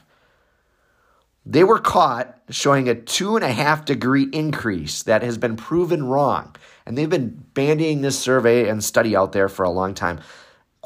They 1.47 1.63
were 1.63 1.79
caught 1.79 2.39
showing 2.49 2.89
a 2.89 2.95
two 2.95 3.35
and 3.35 3.45
a 3.45 3.51
half 3.51 3.85
degree 3.85 4.27
increase 4.31 5.03
that 5.03 5.21
has 5.21 5.37
been 5.37 5.55
proven 5.55 6.03
wrong. 6.03 6.55
And 6.85 6.97
they've 6.97 7.09
been 7.09 7.45
bandying 7.53 8.01
this 8.01 8.17
survey 8.17 8.67
and 8.67 8.83
study 8.83 9.15
out 9.15 9.31
there 9.31 9.49
for 9.49 9.63
a 9.63 9.69
long 9.69 9.93
time. 9.93 10.19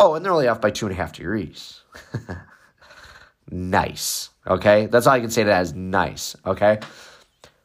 Oh, 0.02 0.16
and 0.16 0.24
they're 0.24 0.32
only 0.32 0.48
off 0.48 0.62
by 0.62 0.72
two 0.72 0.86
and 0.86 0.94
a 0.94 0.98
half 0.98 1.12
degrees. 1.12 1.82
nice. 3.52 4.30
Okay. 4.48 4.86
That's 4.86 5.06
all 5.06 5.14
I 5.14 5.20
can 5.20 5.30
say 5.30 5.44
to 5.44 5.50
that 5.50 5.62
is 5.62 5.74
nice. 5.74 6.38
Okay. 6.46 6.80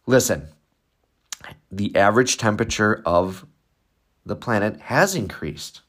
Listen, 0.07 0.49
the 1.71 1.95
average 1.95 2.37
temperature 2.37 3.01
of 3.07 3.47
the 4.27 4.35
planet 4.35 4.81
has 4.81 5.15
increased. 5.15 5.83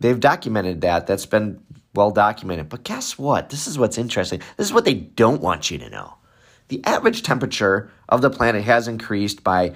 They've 0.00 0.18
documented 0.18 0.80
that. 0.80 1.06
That's 1.06 1.26
been 1.26 1.60
well 1.94 2.10
documented. 2.10 2.70
But 2.70 2.84
guess 2.84 3.18
what? 3.18 3.50
This 3.50 3.66
is 3.66 3.78
what's 3.78 3.98
interesting. 3.98 4.40
This 4.56 4.68
is 4.68 4.72
what 4.72 4.86
they 4.86 4.94
don't 4.94 5.42
want 5.42 5.70
you 5.70 5.76
to 5.78 5.90
know. 5.90 6.14
The 6.68 6.82
average 6.84 7.22
temperature 7.22 7.90
of 8.08 8.22
the 8.22 8.30
planet 8.30 8.64
has 8.64 8.88
increased 8.88 9.44
by 9.44 9.74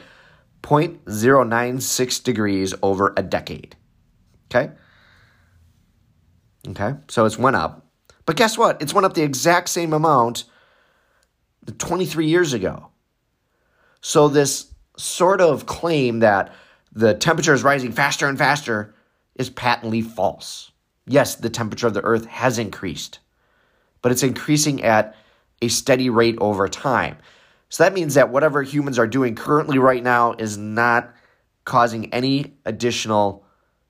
0.096 0.63 2.23
degrees 2.23 2.75
over 2.83 3.13
a 3.17 3.23
decade. 3.23 3.77
Okay? 4.51 4.73
Okay? 6.69 6.95
So 7.09 7.25
it's 7.25 7.39
went 7.39 7.57
up. 7.57 7.87
But 8.27 8.37
guess 8.37 8.57
what? 8.57 8.81
It's 8.81 8.95
went 8.95 9.05
up 9.05 9.15
the 9.15 9.23
exact 9.23 9.69
same 9.69 9.93
amount 9.93 10.45
23 11.79 12.27
years 12.27 12.53
ago. 12.53 12.89
So 14.01 14.29
this 14.29 14.73
sort 14.97 15.41
of 15.41 15.67
claim 15.67 16.21
that 16.21 16.53
the 16.93 17.15
temperature 17.15 17.55
is 17.55 17.63
rising 17.63 17.93
faster 17.93 18.27
and 18.27 18.39
faster 18.39 18.95
is 19.37 19.51
patently 19.51 20.03
false. 20.03 20.71
Yes, 21.07 21.37
the 21.37 21.51
temperature 21.51 21.87
of 21.87 21.95
the 21.95 22.05
earth 22.05 22.27
has 22.27 22.59
increased, 22.59 23.19
but 24.03 24.13
it's 24.13 24.23
increasing 24.23 24.83
at 24.83 25.17
a 25.63 25.69
steady 25.69 26.11
rate 26.11 26.37
over 26.41 26.69
time. 26.69 27.17
So 27.69 27.85
that 27.85 27.95
means 27.95 28.15
that 28.15 28.31
whatever 28.31 28.63
humans 28.63 28.99
are 28.99 29.07
doing 29.07 29.35
currently 29.35 29.79
right 29.79 30.03
now 30.03 30.33
is 30.35 30.59
not 30.59 31.15
causing 31.65 32.13
any 32.13 32.55
additional 32.67 33.45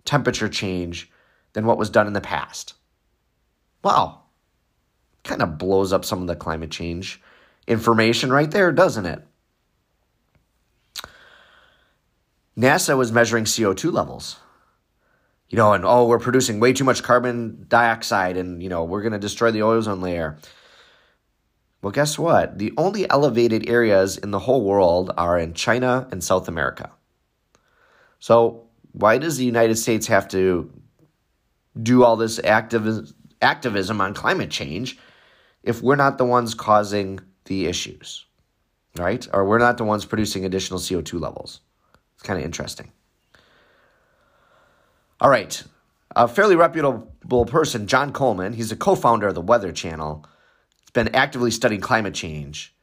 temperature 0.04 0.48
change 0.48 1.10
than 1.52 1.66
what 1.66 1.78
was 1.78 1.90
done 1.90 2.06
in 2.06 2.12
the 2.12 2.20
past. 2.20 2.74
Wow. 3.82 4.22
Kind 5.24 5.42
of 5.42 5.58
blows 5.58 5.92
up 5.92 6.04
some 6.04 6.20
of 6.20 6.26
the 6.26 6.36
climate 6.36 6.70
change 6.70 7.20
information 7.66 8.32
right 8.32 8.50
there, 8.50 8.72
doesn't 8.72 9.06
it? 9.06 9.24
NASA 12.58 12.96
was 12.96 13.12
measuring 13.12 13.44
CO2 13.44 13.92
levels 13.92 14.40
you 15.52 15.56
know, 15.58 15.74
and 15.74 15.84
oh, 15.84 16.06
we're 16.06 16.18
producing 16.18 16.60
way 16.60 16.72
too 16.72 16.82
much 16.82 17.02
carbon 17.02 17.66
dioxide 17.68 18.38
and, 18.38 18.62
you 18.62 18.70
know, 18.70 18.84
we're 18.84 19.02
going 19.02 19.12
to 19.12 19.18
destroy 19.18 19.50
the 19.50 19.60
ozone 19.60 20.00
layer. 20.00 20.38
Well, 21.82 21.92
guess 21.92 22.18
what? 22.18 22.58
The 22.58 22.72
only 22.78 23.08
elevated 23.10 23.68
areas 23.68 24.16
in 24.16 24.30
the 24.30 24.38
whole 24.38 24.64
world 24.64 25.12
are 25.18 25.38
in 25.38 25.52
China 25.52 26.08
and 26.10 26.24
South 26.24 26.48
America. 26.48 26.90
So, 28.18 28.64
why 28.92 29.18
does 29.18 29.36
the 29.36 29.44
United 29.44 29.76
States 29.76 30.06
have 30.06 30.26
to 30.28 30.72
do 31.80 32.04
all 32.04 32.16
this 32.16 32.38
activ- 32.40 33.12
activism 33.40 34.00
on 34.00 34.14
climate 34.14 34.50
change 34.50 34.98
if 35.62 35.82
we're 35.82 35.96
not 35.96 36.18
the 36.18 36.24
ones 36.24 36.54
causing 36.54 37.20
the 37.44 37.66
issues, 37.66 38.26
right? 38.96 39.26
Or 39.32 39.44
we're 39.44 39.58
not 39.58 39.78
the 39.78 39.84
ones 39.84 40.04
producing 40.04 40.44
additional 40.44 40.80
CO2 40.80 41.20
levels? 41.20 41.60
It's 42.14 42.22
kind 42.22 42.38
of 42.38 42.44
interesting. 42.44 42.92
All 45.20 45.30
right. 45.30 45.62
A 46.14 46.28
fairly 46.28 46.56
reputable 46.56 47.46
person, 47.46 47.86
John 47.86 48.12
Coleman, 48.12 48.52
he's 48.52 48.72
a 48.72 48.76
co 48.76 48.94
founder 48.94 49.28
of 49.28 49.34
the 49.34 49.40
Weather 49.40 49.72
Channel. 49.72 50.26
He's 50.80 50.90
been 50.90 51.14
actively 51.14 51.50
studying 51.50 51.80
climate 51.80 52.14
change. 52.14 52.74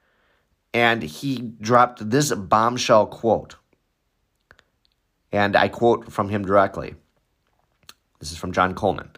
And 0.74 1.04
he 1.04 1.54
dropped 1.60 2.10
this 2.10 2.34
bombshell 2.34 3.08
quote. 3.08 3.56
And 5.32 5.56
I 5.56 5.68
quote 5.68 6.12
from 6.12 6.30
him 6.30 6.46
directly. 6.46 6.96
This 8.20 8.32
is 8.32 8.38
from 8.38 8.52
John 8.52 8.76
Coleman. 8.76 9.12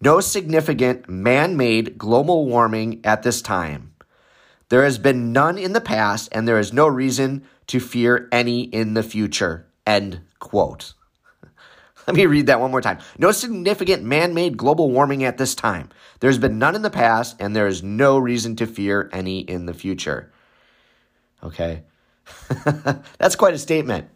No 0.00 0.20
significant 0.20 1.08
man 1.08 1.56
made 1.56 1.98
global 1.98 2.46
warming 2.46 3.00
at 3.04 3.22
this 3.22 3.42
time. 3.42 3.94
There 4.68 4.84
has 4.84 4.98
been 4.98 5.32
none 5.32 5.58
in 5.58 5.72
the 5.72 5.80
past, 5.80 6.28
and 6.32 6.46
there 6.46 6.58
is 6.58 6.72
no 6.72 6.86
reason 6.86 7.44
to 7.68 7.80
fear 7.80 8.28
any 8.32 8.62
in 8.62 8.94
the 8.94 9.02
future. 9.02 9.66
End 9.86 10.20
quote. 10.38 10.94
Let 12.06 12.16
me 12.16 12.26
read 12.26 12.46
that 12.46 12.60
one 12.60 12.70
more 12.70 12.80
time. 12.80 12.98
No 13.18 13.32
significant 13.32 14.02
man 14.02 14.34
made 14.34 14.56
global 14.56 14.90
warming 14.90 15.24
at 15.24 15.38
this 15.38 15.54
time. 15.54 15.90
There's 16.20 16.38
been 16.38 16.58
none 16.58 16.74
in 16.74 16.82
the 16.82 16.90
past, 16.90 17.36
and 17.40 17.54
there 17.54 17.66
is 17.66 17.82
no 17.82 18.18
reason 18.18 18.56
to 18.56 18.66
fear 18.66 19.10
any 19.12 19.40
in 19.40 19.66
the 19.66 19.74
future. 19.74 20.32
Okay? 21.42 21.82
That's 23.18 23.36
quite 23.36 23.54
a 23.54 23.58
statement. 23.58 24.08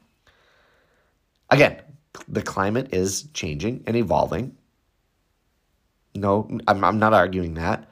Again, 1.50 1.80
the 2.26 2.42
climate 2.42 2.94
is 2.94 3.28
changing 3.34 3.84
and 3.86 3.96
evolving. 3.96 4.56
No, 6.14 6.58
I'm, 6.66 6.84
I'm 6.84 6.98
not 6.98 7.12
arguing 7.12 7.54
that. 7.54 7.88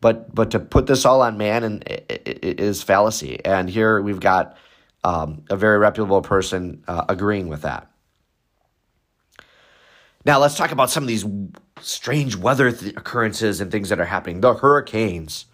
But, 0.00 0.34
but 0.34 0.50
to 0.50 0.58
put 0.58 0.86
this 0.86 1.04
all 1.04 1.22
on 1.22 1.38
man 1.38 1.62
and 1.62 1.84
is 1.86 2.82
fallacy. 2.82 3.44
And 3.44 3.70
here 3.70 4.00
we've 4.02 4.18
got 4.18 4.56
um, 5.04 5.44
a 5.48 5.56
very 5.56 5.78
reputable 5.78 6.22
person 6.22 6.82
uh, 6.88 7.04
agreeing 7.08 7.48
with 7.48 7.62
that. 7.62 7.88
Now, 10.24 10.38
let's 10.38 10.56
talk 10.56 10.70
about 10.70 10.90
some 10.90 11.04
of 11.04 11.08
these 11.08 11.24
strange 11.80 12.36
weather 12.36 12.70
th- 12.70 12.96
occurrences 12.96 13.60
and 13.60 13.70
things 13.70 13.88
that 13.88 14.00
are 14.00 14.04
happening 14.04 14.40
the 14.40 14.54
hurricanes, 14.54 15.46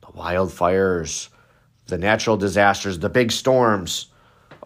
the 0.00 0.08
wildfires, 0.08 1.28
the 1.86 1.98
natural 1.98 2.36
disasters, 2.36 2.98
the 2.98 3.08
big 3.08 3.32
storms. 3.32 4.06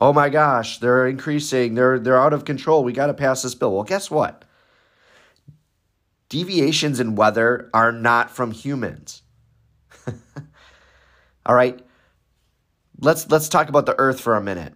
Oh 0.02 0.12
my 0.12 0.30
gosh, 0.30 0.78
they're 0.78 1.06
increasing. 1.06 1.76
They're, 1.76 1.96
they're 1.96 2.20
out 2.20 2.32
of 2.32 2.44
control. 2.44 2.82
We 2.82 2.92
got 2.92 3.06
to 3.06 3.14
pass 3.14 3.42
this 3.42 3.54
bill. 3.54 3.72
Well, 3.72 3.84
guess 3.84 4.10
what? 4.10 4.44
Deviations 6.28 6.98
in 6.98 7.14
weather 7.14 7.70
are 7.72 7.92
not 7.92 8.28
from 8.28 8.50
humans. 8.50 9.22
All 11.46 11.54
right. 11.54 11.80
Let's 12.98 13.30
let's 13.30 13.48
talk 13.48 13.68
about 13.68 13.86
the 13.86 13.94
earth 13.96 14.20
for 14.20 14.34
a 14.34 14.42
minute. 14.42 14.74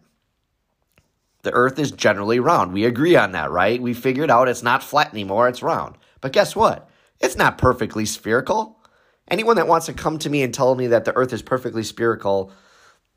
The 1.42 1.50
earth 1.50 1.80
is 1.80 1.90
generally 1.90 2.38
round. 2.38 2.72
We 2.72 2.84
agree 2.84 3.16
on 3.16 3.32
that, 3.32 3.50
right? 3.50 3.82
We 3.82 3.94
figured 3.94 4.30
out 4.30 4.46
it's 4.46 4.62
not 4.62 4.84
flat 4.84 5.12
anymore, 5.12 5.48
it's 5.48 5.60
round. 5.60 5.98
But 6.20 6.34
guess 6.34 6.54
what? 6.54 6.88
It's 7.18 7.36
not 7.36 7.58
perfectly 7.58 8.06
spherical. 8.06 8.78
Anyone 9.26 9.56
that 9.56 9.66
wants 9.66 9.86
to 9.86 9.92
come 9.92 10.18
to 10.20 10.30
me 10.30 10.44
and 10.44 10.54
tell 10.54 10.76
me 10.76 10.86
that 10.86 11.04
the 11.04 11.16
earth 11.16 11.32
is 11.32 11.42
perfectly 11.42 11.82
spherical 11.82 12.52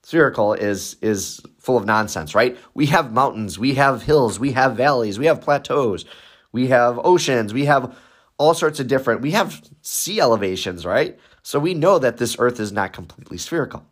spherical 0.04 0.54
is 0.54 0.96
is 1.02 1.42
full 1.60 1.78
of 1.78 1.86
nonsense, 1.86 2.34
right? 2.36 2.58
We 2.74 2.88
have 2.88 3.14
mountains, 3.14 3.60
we 3.60 3.76
have 3.76 4.04
hills, 4.04 4.40
we 4.40 4.54
have 4.54 4.76
valleys, 4.76 5.20
we 5.20 5.26
have 5.28 5.42
plateaus, 5.42 6.06
we 6.52 6.68
have 6.68 7.00
oceans, 7.04 7.54
we 7.54 7.66
have 7.66 7.96
all 8.40 8.54
sorts 8.54 8.80
of 8.80 8.88
different. 8.88 9.22
We 9.22 9.32
have 9.32 9.62
sea 9.82 10.20
elevations, 10.20 10.86
right? 10.86 11.20
So 11.44 11.60
we 11.60 11.74
know 11.74 12.00
that 12.00 12.18
this 12.18 12.38
earth 12.40 12.60
is 12.60 12.72
not 12.72 12.94
completely 12.94 13.38
spherical. 13.38 13.86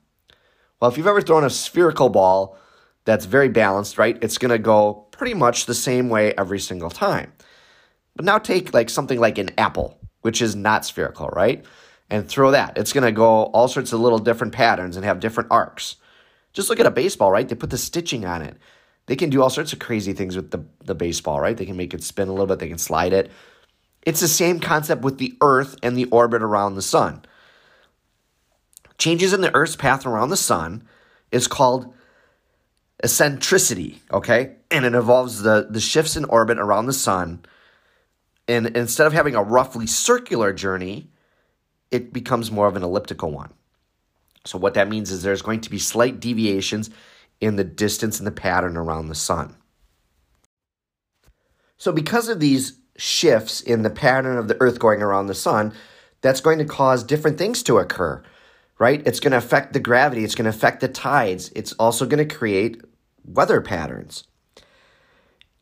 Well, 0.79 0.89
if 0.89 0.97
you've 0.97 1.07
ever 1.07 1.21
thrown 1.21 1.43
a 1.43 1.49
spherical 1.49 2.09
ball 2.09 2.57
that's 3.05 3.25
very 3.25 3.49
balanced, 3.49 3.97
right? 3.97 4.17
It's 4.21 4.37
going 4.37 4.51
to 4.51 4.59
go 4.59 5.07
pretty 5.11 5.33
much 5.33 5.65
the 5.65 5.73
same 5.73 6.09
way 6.09 6.33
every 6.37 6.59
single 6.59 6.89
time. 6.89 7.33
But 8.15 8.25
now 8.25 8.37
take 8.37 8.73
like 8.73 8.89
something 8.89 9.19
like 9.19 9.37
an 9.37 9.51
apple, 9.57 9.99
which 10.21 10.41
is 10.41 10.55
not 10.55 10.85
spherical, 10.85 11.27
right? 11.29 11.65
And 12.09 12.27
throw 12.27 12.51
that. 12.51 12.77
It's 12.77 12.93
going 12.93 13.03
to 13.03 13.11
go 13.11 13.43
all 13.45 13.67
sorts 13.67 13.91
of 13.91 13.99
little 13.99 14.19
different 14.19 14.53
patterns 14.53 14.95
and 14.95 15.03
have 15.03 15.19
different 15.19 15.51
arcs. 15.51 15.97
Just 16.53 16.69
look 16.69 16.79
at 16.79 16.85
a 16.85 16.91
baseball, 16.91 17.31
right? 17.31 17.47
They 17.47 17.55
put 17.55 17.69
the 17.69 17.77
stitching 17.77 18.25
on 18.25 18.41
it. 18.41 18.57
They 19.07 19.15
can 19.15 19.29
do 19.29 19.41
all 19.41 19.49
sorts 19.49 19.73
of 19.73 19.79
crazy 19.79 20.13
things 20.13 20.35
with 20.35 20.51
the, 20.51 20.65
the 20.83 20.95
baseball, 20.95 21.39
right? 21.41 21.55
They 21.55 21.65
can 21.65 21.77
make 21.77 21.93
it 21.93 22.03
spin 22.03 22.27
a 22.27 22.31
little 22.31 22.47
bit, 22.47 22.59
they 22.59 22.67
can 22.67 22.77
slide 22.77 23.13
it. 23.13 23.31
It's 24.03 24.21
the 24.21 24.27
same 24.27 24.59
concept 24.59 25.01
with 25.01 25.17
the 25.17 25.35
Earth 25.41 25.75
and 25.83 25.97
the 25.97 26.05
orbit 26.05 26.41
around 26.41 26.75
the 26.75 26.81
sun. 26.81 27.23
Changes 28.97 29.33
in 29.33 29.41
the 29.41 29.53
Earth's 29.53 29.75
path 29.75 30.05
around 30.05 30.29
the 30.29 30.37
sun 30.37 30.87
is 31.31 31.47
called 31.47 31.93
eccentricity, 33.03 34.01
okay? 34.11 34.55
And 34.71 34.85
it 34.85 34.95
involves 34.95 35.41
the, 35.41 35.67
the 35.69 35.79
shifts 35.79 36.15
in 36.15 36.25
orbit 36.25 36.57
around 36.57 36.85
the 36.85 36.93
sun. 36.93 37.45
And 38.47 38.67
instead 38.77 39.07
of 39.07 39.13
having 39.13 39.35
a 39.35 39.43
roughly 39.43 39.87
circular 39.87 40.53
journey, 40.53 41.11
it 41.91 42.13
becomes 42.13 42.51
more 42.51 42.67
of 42.67 42.75
an 42.75 42.83
elliptical 42.83 43.31
one. 43.31 43.53
So, 44.45 44.57
what 44.57 44.73
that 44.75 44.89
means 44.89 45.11
is 45.11 45.23
there's 45.23 45.41
going 45.41 45.61
to 45.61 45.69
be 45.69 45.79
slight 45.79 46.19
deviations 46.19 46.89
in 47.41 47.55
the 47.55 47.63
distance 47.63 48.19
and 48.19 48.27
the 48.27 48.31
pattern 48.31 48.77
around 48.77 49.07
the 49.07 49.15
sun. 49.15 49.55
So, 51.77 51.91
because 51.91 52.29
of 52.29 52.39
these 52.39 52.79
shifts 52.97 53.61
in 53.61 53.83
the 53.83 53.89
pattern 53.89 54.37
of 54.37 54.47
the 54.47 54.57
Earth 54.59 54.79
going 54.79 55.01
around 55.01 55.27
the 55.27 55.35
sun, 55.35 55.73
that's 56.21 56.41
going 56.41 56.57
to 56.59 56.65
cause 56.65 57.03
different 57.03 57.37
things 57.37 57.61
to 57.63 57.77
occur, 57.77 58.23
right? 58.79 59.05
It's 59.05 59.19
going 59.19 59.31
to 59.31 59.37
affect 59.37 59.73
the 59.73 59.79
gravity, 59.79 60.23
it's 60.23 60.35
going 60.35 60.49
to 60.49 60.55
affect 60.55 60.79
the 60.79 60.87
tides, 60.87 61.51
it's 61.55 61.73
also 61.73 62.05
going 62.05 62.27
to 62.27 62.35
create 62.35 62.81
weather 63.23 63.61
patterns. 63.61 64.23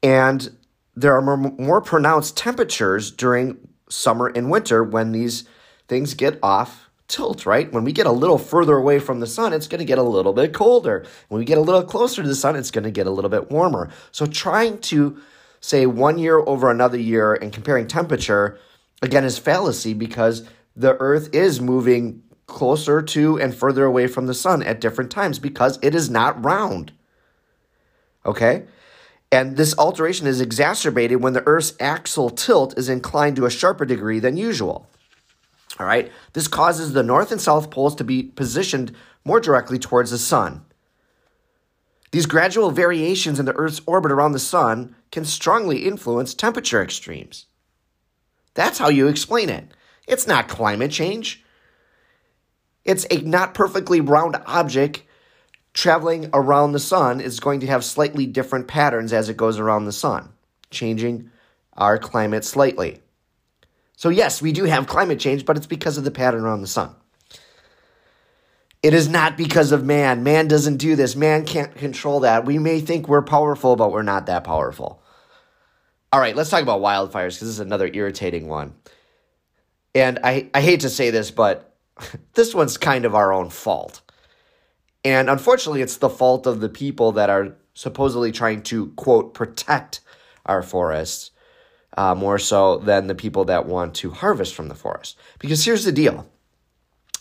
And 0.01 0.55
there 0.96 1.13
are 1.15 1.38
more, 1.38 1.82
pronounced 1.82 2.38
temperatures 2.38 3.12
during 3.12 3.58
summer 3.89 4.27
and 4.27 4.50
winter 4.50 4.84
when 4.84 5.12
these 5.12 5.44
things 5.87 6.13
get 6.13 6.39
off 6.41 6.89
tilt, 7.07 7.45
right? 7.45 7.71
When 7.71 7.83
we 7.83 7.91
get 7.91 8.07
a 8.07 8.11
little 8.11 8.37
further 8.37 8.75
away 8.75 8.99
from 8.99 9.19
the 9.19 9.27
sun, 9.27 9.53
it's 9.53 9.67
going 9.67 9.79
to 9.79 9.85
get 9.85 9.97
a 9.97 10.03
little 10.03 10.33
bit 10.33 10.53
colder. 10.53 11.05
When 11.27 11.39
we 11.39 11.45
get 11.45 11.57
a 11.57 11.61
little 11.61 11.83
closer 11.83 12.21
to 12.21 12.27
the 12.27 12.35
sun, 12.35 12.55
it's 12.55 12.71
going 12.71 12.83
to 12.83 12.91
get 12.91 13.07
a 13.07 13.11
little 13.11 13.29
bit 13.29 13.51
warmer. 13.51 13.89
So 14.11 14.25
trying 14.25 14.79
to 14.79 15.21
say 15.59 15.85
one 15.85 16.17
year 16.17 16.39
over 16.39 16.71
another 16.71 16.99
year 16.99 17.33
and 17.33 17.53
comparing 17.53 17.87
temperature 17.87 18.59
again 19.01 19.23
is 19.23 19.37
fallacy 19.37 19.93
because 19.93 20.47
the 20.75 20.95
earth 20.99 21.33
is 21.33 21.61
moving 21.61 22.23
closer 22.47 23.01
to 23.01 23.39
and 23.39 23.55
further 23.55 23.85
away 23.85 24.07
from 24.07 24.27
the 24.27 24.33
sun 24.33 24.61
at 24.63 24.81
different 24.81 25.11
times 25.11 25.39
because 25.39 25.79
it 25.81 25.95
is 25.95 26.09
not 26.09 26.43
round. 26.43 26.91
Okay? 28.25 28.65
And 29.31 29.57
this 29.57 29.77
alteration 29.77 30.27
is 30.27 30.39
exacerbated 30.39 31.21
when 31.21 31.33
the 31.33 31.45
Earth's 31.45 31.73
axial 31.79 32.29
tilt 32.29 32.77
is 32.77 32.89
inclined 32.89 33.35
to 33.37 33.45
a 33.45 33.51
sharper 33.51 33.85
degree 33.85 34.19
than 34.19 34.37
usual. 34.37 34.87
All 35.79 35.86
right? 35.86 36.12
This 36.34 36.48
causes 36.48 36.94
the 36.94 37.03
north 37.03 37.32
and 37.32 37.41
south 37.41 37.70
poles 37.70 37.96
to 37.96 38.03
be 38.03 38.24
positioned 38.24 38.96
more 39.24 39.39
directly 39.39 39.79
towards 39.79 40.12
the 40.12 40.17
sun. 40.17 40.65
These 42.12 42.27
gradual 42.27 42.72
variations 42.72 43.39
in 43.39 43.46
the 43.46 43.55
Earth's 43.55 43.82
orbit 43.86 44.12
around 44.12 44.32
the 44.32 44.39
sun 44.39 44.96
can 45.12 45.25
strongly 45.25 45.86
influence 45.86 46.34
temperature 46.34 46.82
extremes. 46.82 47.48
That's 48.53 48.77
how 48.77 48.89
you 48.89 49.08
explain 49.08 49.50
it. 49.50 49.74
It's 50.08 50.27
not 50.27 50.48
climate 50.48 50.91
change. 50.91 51.44
It's 52.86 53.05
a 53.10 53.17
not 53.17 53.53
perfectly 53.53 54.00
round 54.00 54.38
object 54.46 55.01
traveling 55.74 56.29
around 56.34 56.72
the 56.72 56.79
sun 56.79 57.20
is 57.20 57.41
going 57.41 57.60
to 57.60 57.67
have 57.67 57.84
slightly 57.84 58.25
different 58.25 58.67
patterns 58.67 59.12
as 59.12 59.27
it 59.27 59.36
goes 59.36 59.60
around 59.60 59.86
the 59.86 59.91
sun, 59.91 60.29
changing 60.72 61.29
our 61.74 62.00
climate 62.00 62.46
slightly. 62.46 63.01
So, 63.95 64.09
yes, 64.09 64.41
we 64.41 64.51
do 64.51 64.65
have 64.65 64.87
climate 64.87 65.19
change, 65.19 65.45
but 65.45 65.57
it's 65.57 65.67
because 65.67 65.97
of 65.97 66.03
the 66.03 66.11
pattern 66.11 66.43
around 66.43 66.61
the 66.61 66.67
sun. 66.67 66.95
It 68.83 68.93
is 68.93 69.09
not 69.09 69.35
because 69.35 69.71
of 69.71 69.83
man. 69.83 70.23
Man 70.23 70.47
doesn't 70.47 70.77
do 70.77 70.95
this. 70.95 71.15
Man 71.15 71.45
can't 71.45 71.73
control 71.75 72.19
that. 72.19 72.45
We 72.45 72.59
may 72.59 72.81
think 72.81 73.07
we're 73.07 73.23
powerful, 73.23 73.75
but 73.75 73.91
we're 73.91 74.03
not 74.03 74.27
that 74.27 74.43
powerful. 74.43 75.01
All 76.13 76.19
right, 76.19 76.35
let's 76.35 76.49
talk 76.49 76.61
about 76.61 76.81
wildfires 76.81 77.11
because 77.11 77.39
this 77.39 77.49
is 77.49 77.59
another 77.59 77.89
irritating 77.91 78.47
one. 78.47 78.75
And 79.95 80.19
I, 80.23 80.49
I 80.53 80.61
hate 80.61 80.81
to 80.81 80.89
say 80.89 81.09
this, 81.09 81.31
but 81.31 81.75
this 82.35 82.53
one's 82.53 82.77
kind 82.77 83.05
of 83.05 83.15
our 83.15 83.33
own 83.33 83.49
fault. 83.49 84.01
And 85.03 85.29
unfortunately, 85.29 85.81
it's 85.81 85.97
the 85.97 86.09
fault 86.09 86.45
of 86.45 86.59
the 86.59 86.69
people 86.69 87.13
that 87.13 87.29
are 87.29 87.55
supposedly 87.73 88.31
trying 88.31 88.61
to, 88.63 88.87
quote, 88.91 89.33
protect 89.33 90.01
our 90.46 90.61
forests 90.61 91.31
uh, 91.96 92.16
more 92.16 92.38
so 92.38 92.77
than 92.77 93.08
the 93.08 93.16
people 93.16 93.46
that 93.46 93.66
want 93.66 93.96
to 93.96 94.12
harvest 94.12 94.53
from 94.53 94.68
the 94.68 94.75
forest. 94.75 95.18
Because 95.40 95.64
here's 95.64 95.86
the 95.86 95.92
deal. 95.92 96.29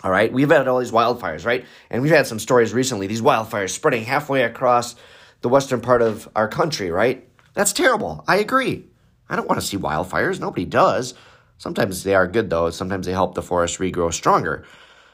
All 0.02 0.10
right, 0.10 0.32
we've 0.32 0.50
had 0.50 0.68
all 0.68 0.80
these 0.80 0.90
wildfires, 0.90 1.46
right? 1.46 1.64
And 1.90 2.02
we've 2.02 2.12
had 2.12 2.26
some 2.26 2.38
stories 2.38 2.74
recently, 2.74 3.06
these 3.06 3.22
wildfires 3.22 3.70
spreading 3.70 4.04
halfway 4.04 4.42
across 4.42 4.96
the 5.40 5.48
western 5.48 5.80
part 5.80 6.02
of 6.02 6.28
our 6.36 6.48
country, 6.48 6.90
right? 6.90 7.26
That's 7.54 7.72
terrible. 7.72 8.24
I 8.28 8.36
agree. 8.36 8.84
I 9.28 9.36
don't 9.36 9.48
want 9.48 9.60
to 9.60 9.66
see 9.66 9.78
wildfires. 9.78 10.40
Nobody 10.40 10.66
does. 10.66 11.14
Sometimes 11.56 12.02
they 12.02 12.14
are 12.14 12.26
good, 12.26 12.50
though. 12.50 12.70
Sometimes 12.70 13.06
they 13.06 13.12
help 13.12 13.34
the 13.34 13.42
forest 13.42 13.78
regrow 13.78 14.12
stronger. 14.12 14.64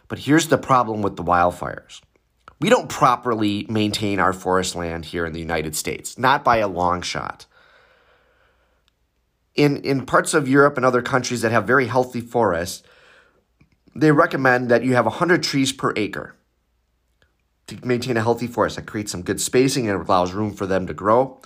But 0.08 0.18
here's 0.18 0.48
the 0.48 0.58
problem 0.58 1.02
with 1.02 1.16
the 1.16 1.22
wildfires 1.22 2.00
we 2.60 2.68
don't 2.68 2.90
properly 2.90 3.66
maintain 3.70 4.20
our 4.20 4.34
forest 4.34 4.74
land 4.74 5.06
here 5.06 5.24
in 5.24 5.32
the 5.32 5.40
United 5.40 5.74
States, 5.74 6.18
not 6.18 6.44
by 6.44 6.58
a 6.58 6.68
long 6.68 7.00
shot. 7.00 7.46
In, 9.54 9.78
in 9.78 10.06
parts 10.06 10.32
of 10.32 10.48
Europe 10.48 10.76
and 10.76 10.86
other 10.86 11.02
countries 11.02 11.42
that 11.42 11.52
have 11.52 11.66
very 11.66 11.86
healthy 11.86 12.20
forests, 12.20 12.82
they 13.94 14.12
recommend 14.12 14.70
that 14.70 14.84
you 14.84 14.94
have 14.94 15.06
100 15.06 15.42
trees 15.42 15.72
per 15.72 15.92
acre 15.96 16.34
to 17.66 17.86
maintain 17.86 18.16
a 18.16 18.22
healthy 18.22 18.46
forest. 18.46 18.76
That 18.76 18.86
creates 18.86 19.12
some 19.12 19.22
good 19.22 19.40
spacing 19.40 19.88
and 19.88 20.00
allows 20.00 20.32
room 20.32 20.54
for 20.54 20.66
them 20.66 20.86
to 20.86 20.94
grow. 20.94 21.40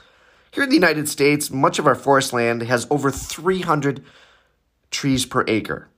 Here 0.53 0.63
in 0.63 0.69
the 0.69 0.77
United 0.77 1.09
States, 1.09 1.51
much 1.51 1.79
of 1.79 1.87
our 1.87 1.95
forest 1.95 2.33
land 2.33 2.63
has 2.63 2.87
over 2.91 3.11
300 3.11 4.05
trees 4.91 5.27
per 5.27 5.45
acre. 5.49 5.89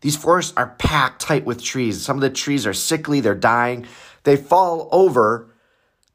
These 0.00 0.16
forests 0.16 0.52
are 0.56 0.74
packed 0.78 1.20
tight 1.20 1.44
with 1.44 1.62
trees. 1.62 2.02
Some 2.02 2.16
of 2.16 2.22
the 2.22 2.30
trees 2.30 2.66
are 2.66 2.72
sickly, 2.72 3.20
they're 3.20 3.34
dying. 3.34 3.86
They 4.24 4.36
fall 4.36 4.88
over, 4.90 5.52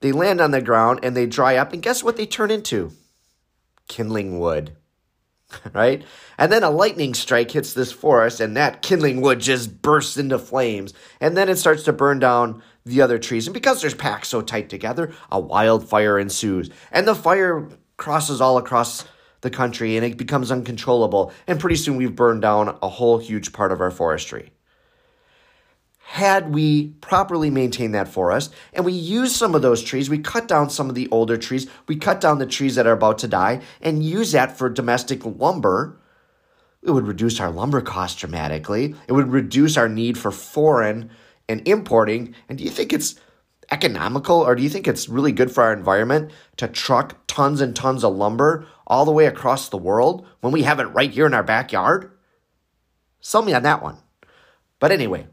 they 0.01 0.11
land 0.11 0.41
on 0.41 0.51
the 0.51 0.61
ground, 0.61 0.99
and 1.03 1.15
they 1.15 1.25
dry 1.25 1.55
up. 1.57 1.73
And 1.73 1.81
guess 1.81 2.03
what 2.03 2.17
they 2.17 2.25
turn 2.25 2.51
into? 2.51 2.91
Kindling 3.87 4.39
wood. 4.39 4.75
right? 5.73 6.03
And 6.37 6.51
then 6.51 6.63
a 6.63 6.69
lightning 6.69 7.13
strike 7.13 7.51
hits 7.51 7.73
this 7.73 7.91
forest, 7.91 8.39
and 8.39 8.57
that 8.57 8.81
kindling 8.81 9.21
wood 9.21 9.39
just 9.39 9.81
bursts 9.81 10.17
into 10.17 10.39
flames. 10.39 10.93
And 11.21 11.37
then 11.37 11.49
it 11.49 11.57
starts 11.57 11.83
to 11.83 11.93
burn 11.93 12.19
down 12.19 12.61
the 12.85 13.01
other 13.01 13.19
trees. 13.19 13.47
And 13.47 13.53
because 13.53 13.81
they're 13.81 13.91
packed 13.91 14.27
so 14.27 14.41
tight 14.41 14.69
together, 14.69 15.13
a 15.31 15.39
wildfire 15.39 16.19
ensues. 16.19 16.69
And 16.91 17.07
the 17.07 17.15
fire 17.15 17.69
crosses 17.97 18.41
all 18.41 18.57
across 18.57 19.05
the 19.41 19.49
country 19.49 19.97
and 19.97 20.05
it 20.05 20.17
becomes 20.17 20.51
uncontrollable. 20.51 21.31
And 21.47 21.59
pretty 21.59 21.75
soon 21.75 21.97
we've 21.97 22.15
burned 22.15 22.41
down 22.41 22.77
a 22.81 22.89
whole 22.89 23.17
huge 23.17 23.53
part 23.53 23.71
of 23.71 23.81
our 23.81 23.91
forestry. 23.91 24.51
Had 26.11 26.53
we 26.53 26.87
properly 27.01 27.49
maintained 27.49 27.93
that 27.93 28.07
forest 28.07 28.53
and 28.71 28.85
we 28.85 28.93
use 28.93 29.35
some 29.35 29.53
of 29.53 29.61
those 29.61 29.83
trees, 29.83 30.09
we 30.09 30.19
cut 30.19 30.47
down 30.47 30.69
some 30.69 30.87
of 30.87 30.95
the 30.95 31.09
older 31.09 31.35
trees, 31.35 31.67
we 31.85 31.97
cut 31.97 32.21
down 32.21 32.39
the 32.39 32.45
trees 32.45 32.75
that 32.75 32.87
are 32.87 32.93
about 32.93 33.17
to 33.19 33.27
die 33.27 33.59
and 33.81 34.01
use 34.01 34.31
that 34.31 34.57
for 34.57 34.69
domestic 34.69 35.25
lumber, 35.25 35.99
it 36.81 36.91
would 36.91 37.05
reduce 37.05 37.41
our 37.41 37.51
lumber 37.51 37.81
costs 37.81 38.17
dramatically. 38.17 38.95
It 39.09 39.11
would 39.11 39.27
reduce 39.27 39.75
our 39.75 39.89
need 39.89 40.17
for 40.17 40.31
foreign 40.31 41.09
and 41.49 41.67
importing. 41.67 42.33
And 42.47 42.57
do 42.57 42.63
you 42.63 42.69
think 42.69 42.93
it's 42.93 43.15
economical 43.69 44.37
or 44.37 44.55
do 44.55 44.63
you 44.63 44.69
think 44.69 44.87
it's 44.87 45.09
really 45.09 45.33
good 45.33 45.51
for 45.51 45.65
our 45.65 45.73
environment 45.73 46.31
to 46.55 46.69
truck 46.69 47.17
tons 47.27 47.59
and 47.59 47.75
tons 47.75 48.05
of 48.05 48.15
lumber 48.15 48.65
all 48.87 49.03
the 49.03 49.11
way 49.11 49.25
across 49.25 49.67
the 49.67 49.77
world 49.77 50.25
when 50.39 50.53
we 50.53 50.63
have 50.63 50.79
it 50.79 50.85
right 50.85 51.11
here 51.11 51.25
in 51.25 51.33
our 51.33 51.43
backyard? 51.43 52.17
Sell 53.19 53.41
me 53.41 53.53
on 53.53 53.63
that 53.63 53.83
one. 53.83 53.97
But 54.79 54.93
anyway, 54.93 55.27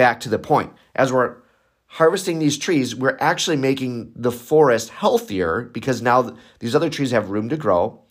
back 0.00 0.20
to 0.20 0.30
the 0.30 0.38
point. 0.38 0.72
As 0.96 1.12
we're 1.12 1.36
harvesting 1.84 2.38
these 2.38 2.56
trees, 2.56 2.96
we're 2.96 3.18
actually 3.20 3.58
making 3.58 4.12
the 4.16 4.32
forest 4.32 4.88
healthier 4.88 5.68
because 5.74 6.00
now 6.00 6.34
these 6.58 6.74
other 6.74 6.88
trees 6.88 7.10
have 7.10 7.28
room 7.28 7.50
to 7.50 7.58
grow. 7.58 8.02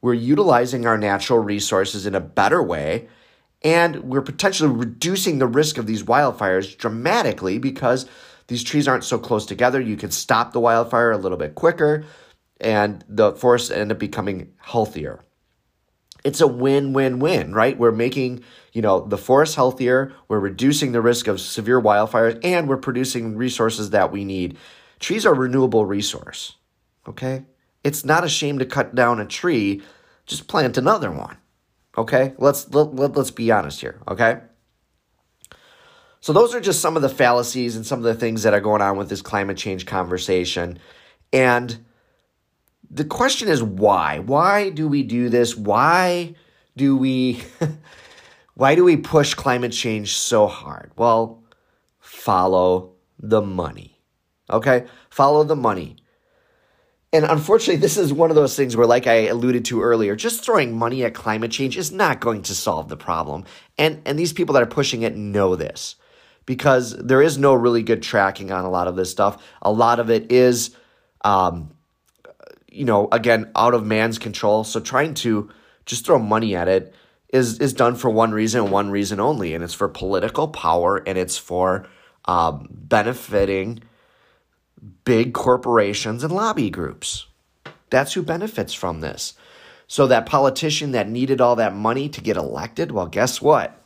We're 0.00 0.14
utilizing 0.14 0.86
our 0.86 0.96
natural 0.96 1.40
resources 1.40 2.06
in 2.06 2.14
a 2.14 2.20
better 2.20 2.62
way. 2.62 3.08
And 3.60 4.04
we're 4.04 4.22
potentially 4.22 4.70
reducing 4.70 5.38
the 5.38 5.46
risk 5.46 5.76
of 5.76 5.86
these 5.86 6.04
wildfires 6.04 6.78
dramatically 6.78 7.58
because 7.58 8.06
these 8.46 8.64
trees 8.64 8.88
aren't 8.88 9.04
so 9.04 9.18
close 9.18 9.44
together. 9.44 9.82
You 9.82 9.98
can 9.98 10.12
stop 10.12 10.54
the 10.54 10.60
wildfire 10.60 11.10
a 11.10 11.18
little 11.18 11.36
bit 11.36 11.54
quicker, 11.54 12.06
and 12.58 13.04
the 13.06 13.32
forests 13.32 13.70
end 13.70 13.92
up 13.92 13.98
becoming 13.98 14.54
healthier. 14.56 15.20
It's 16.24 16.40
a 16.40 16.46
win-win-win, 16.46 17.52
right? 17.52 17.78
We're 17.78 17.92
making, 17.92 18.42
you 18.72 18.80
know, 18.80 19.06
the 19.06 19.18
forest 19.18 19.56
healthier, 19.56 20.14
we're 20.26 20.40
reducing 20.40 20.92
the 20.92 21.02
risk 21.02 21.28
of 21.28 21.38
severe 21.38 21.80
wildfires, 21.80 22.40
and 22.42 22.66
we're 22.66 22.78
producing 22.78 23.36
resources 23.36 23.90
that 23.90 24.10
we 24.10 24.24
need. 24.24 24.56
Trees 24.98 25.26
are 25.26 25.34
a 25.34 25.38
renewable 25.38 25.84
resource. 25.84 26.56
Okay? 27.06 27.44
It's 27.84 28.06
not 28.06 28.24
a 28.24 28.28
shame 28.28 28.58
to 28.58 28.64
cut 28.64 28.94
down 28.94 29.20
a 29.20 29.26
tree, 29.26 29.82
just 30.24 30.48
plant 30.48 30.78
another 30.78 31.12
one. 31.12 31.36
Okay? 31.96 32.32
Let's 32.38 32.72
let, 32.72 32.94
let, 32.94 33.16
let's 33.16 33.30
be 33.30 33.52
honest 33.52 33.82
here, 33.82 34.00
okay? 34.08 34.40
So, 36.20 36.32
those 36.32 36.54
are 36.54 36.60
just 36.60 36.80
some 36.80 36.96
of 36.96 37.02
the 37.02 37.10
fallacies 37.10 37.76
and 37.76 37.84
some 37.84 37.98
of 37.98 38.04
the 38.04 38.14
things 38.14 38.44
that 38.44 38.54
are 38.54 38.60
going 38.60 38.80
on 38.80 38.96
with 38.96 39.10
this 39.10 39.20
climate 39.20 39.58
change 39.58 39.84
conversation. 39.84 40.78
And 41.34 41.84
the 42.94 43.04
question 43.04 43.48
is 43.48 43.62
why? 43.62 44.20
Why 44.20 44.70
do 44.70 44.86
we 44.86 45.02
do 45.02 45.28
this? 45.28 45.56
Why 45.56 46.36
do 46.76 46.96
we 46.96 47.42
why 48.54 48.76
do 48.76 48.84
we 48.84 48.96
push 48.96 49.34
climate 49.34 49.72
change 49.72 50.16
so 50.16 50.46
hard? 50.46 50.92
Well, 50.96 51.42
follow 51.98 52.92
the 53.18 53.42
money. 53.42 54.00
Okay? 54.48 54.86
Follow 55.10 55.42
the 55.42 55.56
money. 55.56 55.96
And 57.12 57.24
unfortunately, 57.24 57.80
this 57.80 57.96
is 57.96 58.12
one 58.12 58.30
of 58.30 58.36
those 58.36 58.56
things 58.56 58.76
where, 58.76 58.86
like 58.86 59.06
I 59.06 59.26
alluded 59.26 59.64
to 59.66 59.82
earlier, 59.82 60.16
just 60.16 60.44
throwing 60.44 60.76
money 60.76 61.04
at 61.04 61.14
climate 61.14 61.52
change 61.52 61.76
is 61.76 61.92
not 61.92 62.20
going 62.20 62.42
to 62.42 62.54
solve 62.54 62.88
the 62.88 62.96
problem. 62.96 63.44
And, 63.78 64.02
and 64.04 64.18
these 64.18 64.32
people 64.32 64.52
that 64.54 64.62
are 64.62 64.66
pushing 64.66 65.02
it 65.02 65.16
know 65.16 65.54
this 65.54 65.94
because 66.44 66.96
there 66.96 67.22
is 67.22 67.38
no 67.38 67.54
really 67.54 67.82
good 67.82 68.02
tracking 68.02 68.50
on 68.50 68.64
a 68.64 68.70
lot 68.70 68.88
of 68.88 68.96
this 68.96 69.10
stuff. 69.10 69.42
A 69.62 69.70
lot 69.70 70.00
of 70.00 70.10
it 70.10 70.32
is, 70.32 70.76
um, 71.24 71.73
you 72.74 72.84
know, 72.84 73.08
again, 73.12 73.50
out 73.54 73.74
of 73.74 73.86
man's 73.86 74.18
control. 74.18 74.64
So 74.64 74.80
trying 74.80 75.14
to 75.14 75.50
just 75.86 76.04
throw 76.04 76.18
money 76.18 76.54
at 76.56 76.68
it 76.68 76.94
is 77.28 77.58
is 77.60 77.72
done 77.72 77.96
for 77.96 78.10
one 78.10 78.32
reason 78.32 78.70
one 78.70 78.90
reason 78.90 79.20
only, 79.20 79.54
and 79.54 79.64
it's 79.64 79.74
for 79.74 79.88
political 79.88 80.48
power 80.48 81.02
and 81.06 81.18
it's 81.18 81.36
for 81.36 81.86
um, 82.26 82.68
benefiting 82.70 83.82
big 85.04 85.34
corporations 85.34 86.22
and 86.24 86.32
lobby 86.32 86.70
groups. 86.70 87.26
That's 87.90 88.12
who 88.12 88.22
benefits 88.22 88.74
from 88.74 89.00
this. 89.00 89.34
So 89.86 90.06
that 90.06 90.26
politician 90.26 90.92
that 90.92 91.08
needed 91.08 91.40
all 91.40 91.56
that 91.56 91.74
money 91.74 92.08
to 92.08 92.20
get 92.20 92.36
elected, 92.36 92.90
well, 92.90 93.06
guess 93.06 93.40
what? 93.40 93.80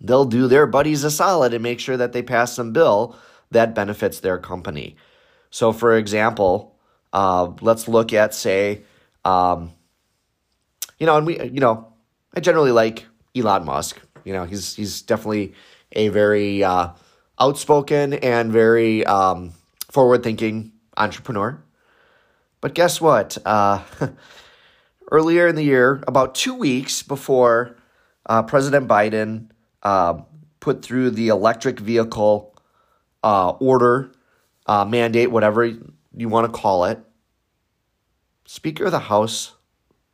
They'll 0.00 0.24
do 0.24 0.46
their 0.46 0.66
buddies 0.66 1.04
a 1.04 1.10
solid 1.10 1.54
and 1.54 1.62
make 1.62 1.80
sure 1.80 1.96
that 1.96 2.12
they 2.12 2.22
pass 2.22 2.54
some 2.54 2.72
bill 2.72 3.16
that 3.50 3.74
benefits 3.74 4.20
their 4.20 4.38
company. 4.38 4.96
So, 5.50 5.72
for 5.72 5.96
example, 5.96 6.73
uh, 7.14 7.52
let's 7.60 7.86
look 7.86 8.12
at, 8.12 8.34
say, 8.34 8.82
um, 9.24 9.72
you 10.98 11.06
know, 11.06 11.16
and 11.16 11.26
we, 11.26 11.40
you 11.40 11.60
know, 11.60 11.92
I 12.34 12.40
generally 12.40 12.72
like 12.72 13.06
Elon 13.36 13.64
Musk. 13.64 14.00
You 14.24 14.32
know, 14.32 14.44
he's 14.44 14.74
he's 14.74 15.02
definitely 15.02 15.54
a 15.92 16.08
very 16.08 16.64
uh, 16.64 16.88
outspoken 17.38 18.14
and 18.14 18.50
very 18.52 19.06
um, 19.06 19.52
forward 19.90 20.24
thinking 20.24 20.72
entrepreneur. 20.96 21.62
But 22.60 22.74
guess 22.74 23.00
what? 23.00 23.38
Uh, 23.44 23.82
earlier 25.12 25.46
in 25.46 25.54
the 25.54 25.62
year, 25.62 26.02
about 26.08 26.34
two 26.34 26.54
weeks 26.54 27.02
before 27.02 27.76
uh, 28.26 28.42
President 28.42 28.88
Biden 28.88 29.50
uh, 29.82 30.22
put 30.58 30.82
through 30.82 31.10
the 31.10 31.28
electric 31.28 31.78
vehicle 31.78 32.56
uh, 33.22 33.50
order, 33.50 34.10
mandate, 34.66 35.30
whatever 35.30 35.70
you 36.16 36.28
want 36.28 36.52
to 36.52 36.60
call 36.60 36.84
it, 36.84 37.00
Speaker 38.46 38.84
of 38.84 38.92
the 38.92 38.98
House, 39.00 39.54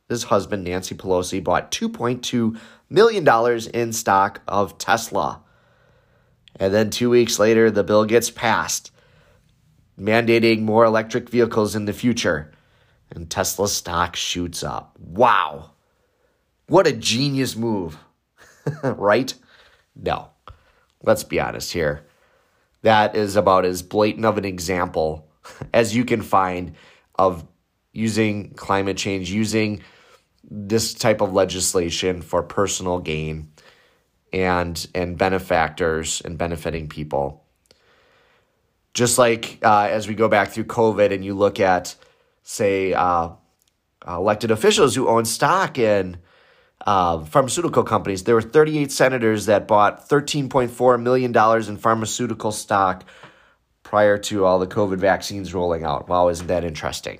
his 0.09 0.23
husband, 0.23 0.63
Nancy 0.63 0.95
Pelosi, 0.95 1.43
bought 1.43 1.71
$2.2 1.71 2.57
million 2.89 3.69
in 3.73 3.93
stock 3.93 4.41
of 4.47 4.77
Tesla. 4.77 5.41
And 6.55 6.73
then 6.73 6.89
two 6.89 7.09
weeks 7.09 7.39
later, 7.39 7.71
the 7.71 7.83
bill 7.83 8.05
gets 8.05 8.29
passed, 8.29 8.91
mandating 9.99 10.61
more 10.61 10.85
electric 10.85 11.29
vehicles 11.29 11.75
in 11.75 11.85
the 11.85 11.93
future. 11.93 12.51
And 13.09 13.29
Tesla 13.29 13.67
stock 13.67 14.15
shoots 14.15 14.63
up. 14.63 14.97
Wow. 14.99 15.71
What 16.67 16.87
a 16.87 16.93
genius 16.93 17.55
move, 17.55 17.97
right? 18.83 19.33
No. 19.95 20.29
Let's 21.03 21.23
be 21.23 21.39
honest 21.39 21.73
here. 21.73 22.05
That 22.83 23.15
is 23.15 23.35
about 23.35 23.65
as 23.65 23.81
blatant 23.81 24.25
of 24.25 24.37
an 24.37 24.45
example 24.45 25.30
as 25.73 25.95
you 25.95 26.05
can 26.05 26.21
find 26.21 26.75
of 27.15 27.45
using 27.93 28.53
climate 28.53 28.97
change, 28.97 29.31
using 29.31 29.81
this 30.49 30.93
type 30.93 31.21
of 31.21 31.33
legislation 31.33 32.21
for 32.21 32.43
personal 32.43 32.99
gain 32.99 33.51
and 34.33 34.87
and 34.95 35.17
benefactors 35.17 36.21
and 36.21 36.37
benefiting 36.37 36.87
people. 36.87 37.43
Just 38.93 39.17
like 39.17 39.59
uh, 39.63 39.87
as 39.89 40.07
we 40.07 40.15
go 40.15 40.27
back 40.27 40.49
through 40.49 40.65
COVID 40.65 41.13
and 41.13 41.23
you 41.23 41.33
look 41.33 41.59
at, 41.59 41.95
say, 42.43 42.93
uh, 42.93 43.29
elected 44.05 44.51
officials 44.51 44.95
who 44.95 45.07
own 45.07 45.23
stock 45.23 45.77
in 45.77 46.17
uh, 46.85 47.23
pharmaceutical 47.23 47.83
companies, 47.83 48.23
there 48.23 48.35
were 48.35 48.41
38 48.41 48.91
senators 48.91 49.45
that 49.45 49.67
bought 49.67 50.09
$13.4 50.09 51.01
million 51.01 51.69
in 51.69 51.77
pharmaceutical 51.77 52.51
stock 52.51 53.05
prior 53.91 54.17
to 54.17 54.45
all 54.45 54.57
the 54.57 54.65
COVID 54.65 54.99
vaccines 54.99 55.53
rolling 55.53 55.83
out. 55.83 56.07
Wow, 56.07 56.29
isn't 56.29 56.47
that 56.47 56.63
interesting? 56.63 57.19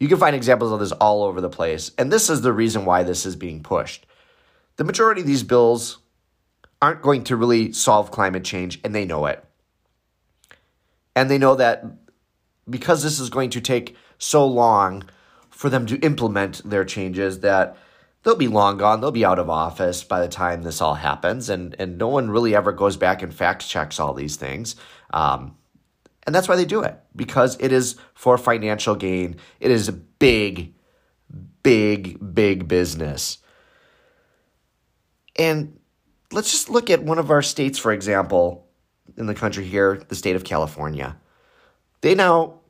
You 0.00 0.08
can 0.08 0.18
find 0.18 0.34
examples 0.34 0.72
of 0.72 0.80
this 0.80 0.90
all 0.90 1.22
over 1.22 1.40
the 1.40 1.48
place. 1.48 1.92
And 1.96 2.12
this 2.12 2.28
is 2.28 2.40
the 2.40 2.52
reason 2.52 2.84
why 2.84 3.04
this 3.04 3.24
is 3.24 3.36
being 3.36 3.62
pushed. 3.62 4.04
The 4.74 4.82
majority 4.82 5.20
of 5.20 5.26
these 5.28 5.44
bills 5.44 5.98
aren't 6.82 7.02
going 7.02 7.22
to 7.22 7.36
really 7.36 7.70
solve 7.70 8.10
climate 8.10 8.42
change, 8.42 8.80
and 8.82 8.92
they 8.92 9.04
know 9.04 9.26
it. 9.26 9.44
And 11.14 11.30
they 11.30 11.38
know 11.38 11.54
that 11.54 11.84
because 12.68 13.04
this 13.04 13.20
is 13.20 13.30
going 13.30 13.50
to 13.50 13.60
take 13.60 13.94
so 14.18 14.44
long 14.44 15.08
for 15.50 15.70
them 15.70 15.86
to 15.86 16.00
implement 16.00 16.68
their 16.68 16.84
changes, 16.84 17.38
that 17.40 17.76
they'll 18.26 18.34
be 18.34 18.48
long 18.48 18.76
gone. 18.76 19.00
They'll 19.00 19.12
be 19.12 19.24
out 19.24 19.38
of 19.38 19.48
office 19.48 20.02
by 20.02 20.20
the 20.20 20.28
time 20.28 20.62
this 20.62 20.80
all 20.80 20.96
happens, 20.96 21.48
and 21.48 21.76
and 21.78 21.96
no 21.96 22.08
one 22.08 22.28
really 22.28 22.54
ever 22.56 22.72
goes 22.72 22.96
back 22.96 23.22
and 23.22 23.32
fact 23.32 23.66
checks 23.66 24.00
all 24.00 24.12
these 24.12 24.34
things. 24.34 24.74
Um, 25.14 25.56
and 26.26 26.34
that's 26.34 26.48
why 26.48 26.56
they 26.56 26.64
do 26.64 26.82
it 26.82 26.98
because 27.14 27.56
it 27.60 27.70
is 27.70 27.94
for 28.14 28.36
financial 28.36 28.96
gain. 28.96 29.36
It 29.60 29.70
is 29.70 29.88
a 29.88 29.92
big, 29.92 30.74
big, 31.62 32.34
big 32.34 32.66
business. 32.66 33.38
And 35.36 35.78
let's 36.32 36.50
just 36.50 36.68
look 36.68 36.90
at 36.90 37.04
one 37.04 37.18
of 37.18 37.30
our 37.30 37.42
states, 37.42 37.78
for 37.78 37.92
example, 37.92 38.66
in 39.16 39.26
the 39.26 39.34
country 39.34 39.64
here, 39.64 40.02
the 40.08 40.16
state 40.16 40.34
of 40.34 40.42
California. 40.42 41.16
They 42.00 42.16
now 42.16 42.60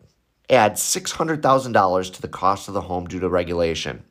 add 0.50 0.74
$600,000 0.74 2.12
to 2.12 2.22
the 2.22 2.28
cost 2.28 2.68
of 2.68 2.74
the 2.74 2.82
home 2.82 3.06
due 3.06 3.20
to 3.20 3.28
regulation. 3.28 4.04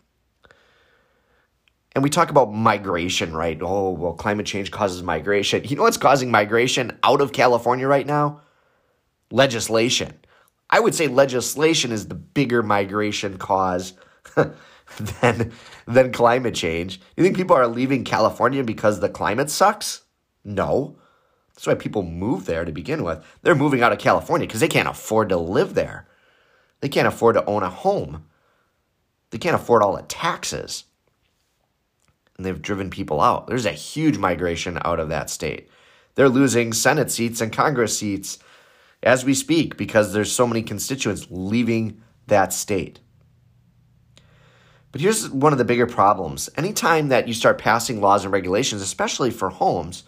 And 1.95 2.03
we 2.03 2.09
talk 2.09 2.29
about 2.29 2.53
migration, 2.53 3.33
right? 3.33 3.57
Oh, 3.61 3.91
well, 3.91 4.13
climate 4.13 4.45
change 4.45 4.69
causes 4.69 5.01
migration. 5.01 5.63
You 5.63 5.77
know 5.77 5.83
what's 5.83 5.95
causing 5.95 6.29
migration 6.29 6.97
out 7.03 7.21
of 7.21 7.31
California 7.31 7.87
right 7.87 8.05
now? 8.05 8.41
Legislation. 9.31 10.13
I 10.69 10.81
would 10.81 10.93
say 10.93 11.07
legislation 11.07 11.93
is 11.93 12.07
the 12.07 12.15
bigger 12.15 12.61
migration 12.61 13.37
cause 13.37 13.93
than 15.21 15.53
than 15.87 16.11
climate 16.11 16.53
change. 16.53 16.99
You 17.15 17.23
think 17.23 17.37
people 17.37 17.55
are 17.55 17.67
leaving 17.67 18.03
California 18.03 18.63
because 18.63 18.99
the 18.99 19.09
climate 19.09 19.49
sucks? 19.49 20.01
No. 20.43 20.97
That's 21.53 21.67
why 21.67 21.75
people 21.75 22.03
move 22.03 22.45
there 22.45 22.65
to 22.65 22.73
begin 22.73 23.05
with. 23.05 23.23
They're 23.41 23.55
moving 23.55 23.81
out 23.81 23.93
of 23.93 23.99
California 23.99 24.45
because 24.45 24.59
they 24.59 24.67
can't 24.67 24.89
afford 24.89 25.29
to 25.29 25.37
live 25.37 25.75
there. 25.75 26.07
They 26.81 26.89
can't 26.89 27.07
afford 27.07 27.35
to 27.35 27.45
own 27.45 27.63
a 27.63 27.69
home. 27.69 28.25
They 29.29 29.37
can't 29.37 29.55
afford 29.55 29.81
all 29.81 29.95
the 29.95 30.03
taxes. 30.03 30.83
And 32.37 32.45
they've 32.45 32.61
driven 32.61 32.89
people 32.89 33.21
out. 33.21 33.47
There's 33.47 33.65
a 33.65 33.71
huge 33.71 34.17
migration 34.17 34.79
out 34.83 34.99
of 34.99 35.09
that 35.09 35.29
state. 35.29 35.69
They're 36.15 36.29
losing 36.29 36.73
Senate 36.73 37.11
seats 37.11 37.41
and 37.41 37.51
Congress 37.51 37.97
seats 37.97 38.39
as 39.03 39.23
we 39.23 39.33
speak 39.33 39.77
because 39.77 40.13
there's 40.13 40.31
so 40.31 40.47
many 40.47 40.63
constituents 40.63 41.27
leaving 41.29 42.01
that 42.27 42.51
state. 42.53 42.99
But 44.91 45.01
here's 45.01 45.29
one 45.29 45.51
of 45.51 45.57
the 45.57 45.65
bigger 45.65 45.87
problems. 45.87 46.49
Anytime 46.55 47.09
that 47.09 47.27
you 47.27 47.33
start 47.33 47.57
passing 47.57 47.99
laws 47.99 48.23
and 48.23 48.31
regulations, 48.31 48.81
especially 48.81 49.29
for 49.29 49.49
homes, 49.49 50.05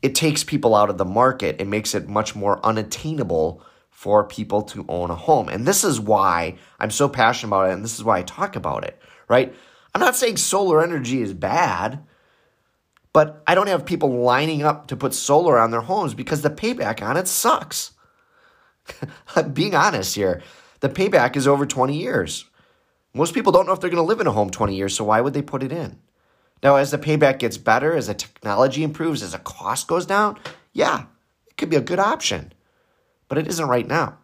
it 0.00 0.14
takes 0.14 0.42
people 0.42 0.74
out 0.74 0.88
of 0.88 0.96
the 0.96 1.04
market. 1.04 1.60
It 1.60 1.66
makes 1.66 1.94
it 1.94 2.08
much 2.08 2.34
more 2.34 2.64
unattainable 2.64 3.62
for 3.90 4.24
people 4.24 4.62
to 4.62 4.84
own 4.88 5.10
a 5.10 5.14
home. 5.14 5.48
And 5.48 5.66
this 5.66 5.84
is 5.84 6.00
why 6.00 6.56
I'm 6.80 6.90
so 6.90 7.08
passionate 7.08 7.48
about 7.50 7.70
it. 7.70 7.74
And 7.74 7.84
this 7.84 7.94
is 7.94 8.04
why 8.04 8.18
I 8.18 8.22
talk 8.22 8.56
about 8.56 8.84
it, 8.84 8.98
right? 9.28 9.54
I'm 9.94 10.00
not 10.00 10.16
saying 10.16 10.38
solar 10.38 10.82
energy 10.82 11.22
is 11.22 11.32
bad, 11.32 12.04
but 13.12 13.42
I 13.46 13.54
don't 13.54 13.68
have 13.68 13.86
people 13.86 14.22
lining 14.22 14.64
up 14.64 14.88
to 14.88 14.96
put 14.96 15.14
solar 15.14 15.58
on 15.58 15.70
their 15.70 15.82
homes 15.82 16.14
because 16.14 16.42
the 16.42 16.50
payback 16.50 17.00
on 17.00 17.16
it 17.16 17.28
sucks. 17.28 17.92
Being 19.52 19.74
honest 19.74 20.16
here, 20.16 20.42
the 20.80 20.88
payback 20.88 21.36
is 21.36 21.46
over 21.46 21.64
20 21.64 21.96
years. 21.96 22.44
Most 23.14 23.34
people 23.34 23.52
don't 23.52 23.66
know 23.66 23.72
if 23.72 23.80
they're 23.80 23.90
going 23.90 24.02
to 24.02 24.08
live 24.08 24.20
in 24.20 24.26
a 24.26 24.32
home 24.32 24.50
20 24.50 24.74
years, 24.74 24.96
so 24.96 25.04
why 25.04 25.20
would 25.20 25.32
they 25.32 25.42
put 25.42 25.62
it 25.62 25.70
in? 25.70 26.00
Now, 26.62 26.76
as 26.76 26.90
the 26.90 26.98
payback 26.98 27.38
gets 27.38 27.56
better, 27.56 27.94
as 27.94 28.08
the 28.08 28.14
technology 28.14 28.82
improves, 28.82 29.22
as 29.22 29.32
the 29.32 29.38
cost 29.38 29.86
goes 29.86 30.06
down, 30.06 30.38
yeah, 30.72 31.04
it 31.46 31.56
could 31.56 31.70
be 31.70 31.76
a 31.76 31.80
good 31.80 32.00
option. 32.00 32.52
But 33.28 33.38
it 33.38 33.46
isn't 33.46 33.68
right 33.68 33.86
now. 33.86 34.18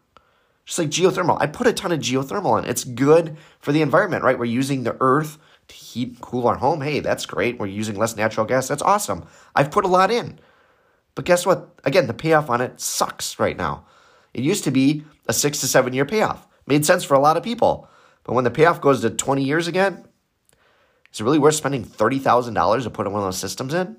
Just 0.65 0.79
like 0.79 0.89
geothermal. 0.89 1.37
I 1.41 1.47
put 1.47 1.67
a 1.67 1.73
ton 1.73 1.93
of 1.93 2.01
geothermal 2.01 2.59
in. 2.59 2.69
It's 2.69 2.85
good 2.85 3.37
for 3.61 3.73
the 3.73 3.83
environment, 3.83 4.25
right? 4.25 4.39
We're 4.39 4.47
using 4.47 4.83
the 4.83 4.97
earth 5.01 5.39
heat 5.71 6.21
cool 6.21 6.47
our 6.47 6.57
home. 6.57 6.81
Hey, 6.81 7.01
that's 7.01 7.27
great. 7.27 7.59
We're 7.59 7.67
using 7.67 7.97
less 7.97 8.17
natural 8.17 8.47
gas. 8.47 8.69
That's 8.69 8.83
awesome. 8.83 9.25
I've 9.55 9.71
put 9.71 9.85
a 9.85 9.89
lot 9.89 10.11
in. 10.11 10.39
But 11.15 11.25
guess 11.25 11.47
what? 11.47 11.81
Again, 11.85 12.07
the 12.07 12.15
payoff 12.15 12.51
on 12.51 12.61
it 12.61 12.81
sucks 12.81 13.39
right 13.39 13.57
now. 13.57 13.87
It 14.35 14.43
used 14.45 14.65
to 14.65 14.71
be 14.71 15.05
a 15.29 15.33
six 15.33 15.61
to 15.61 15.67
seven 15.67 15.93
year 15.93 16.05
payoff. 16.05 16.47
Made 16.67 16.87
sense 16.87 17.05
for 17.05 17.15
a 17.15 17.21
lot 17.21 17.37
of 17.37 17.43
people. 17.43 17.89
But 18.25 18.35
when 18.35 18.45
the 18.45 18.51
payoff 18.51 18.81
goes 18.81 19.01
to 19.01 19.11
20 19.11 19.43
years 19.43 19.67
again, 19.67 20.05
is 21.13 21.21
it 21.21 21.25
really 21.25 21.39
worth 21.39 21.57
spending 21.57 21.85
$30,000 21.85 22.83
to 22.85 22.91
put 22.91 23.07
one 23.11 23.17
of 23.23 23.27
those 23.27 23.39
systems 23.39 23.75
in? 23.75 23.97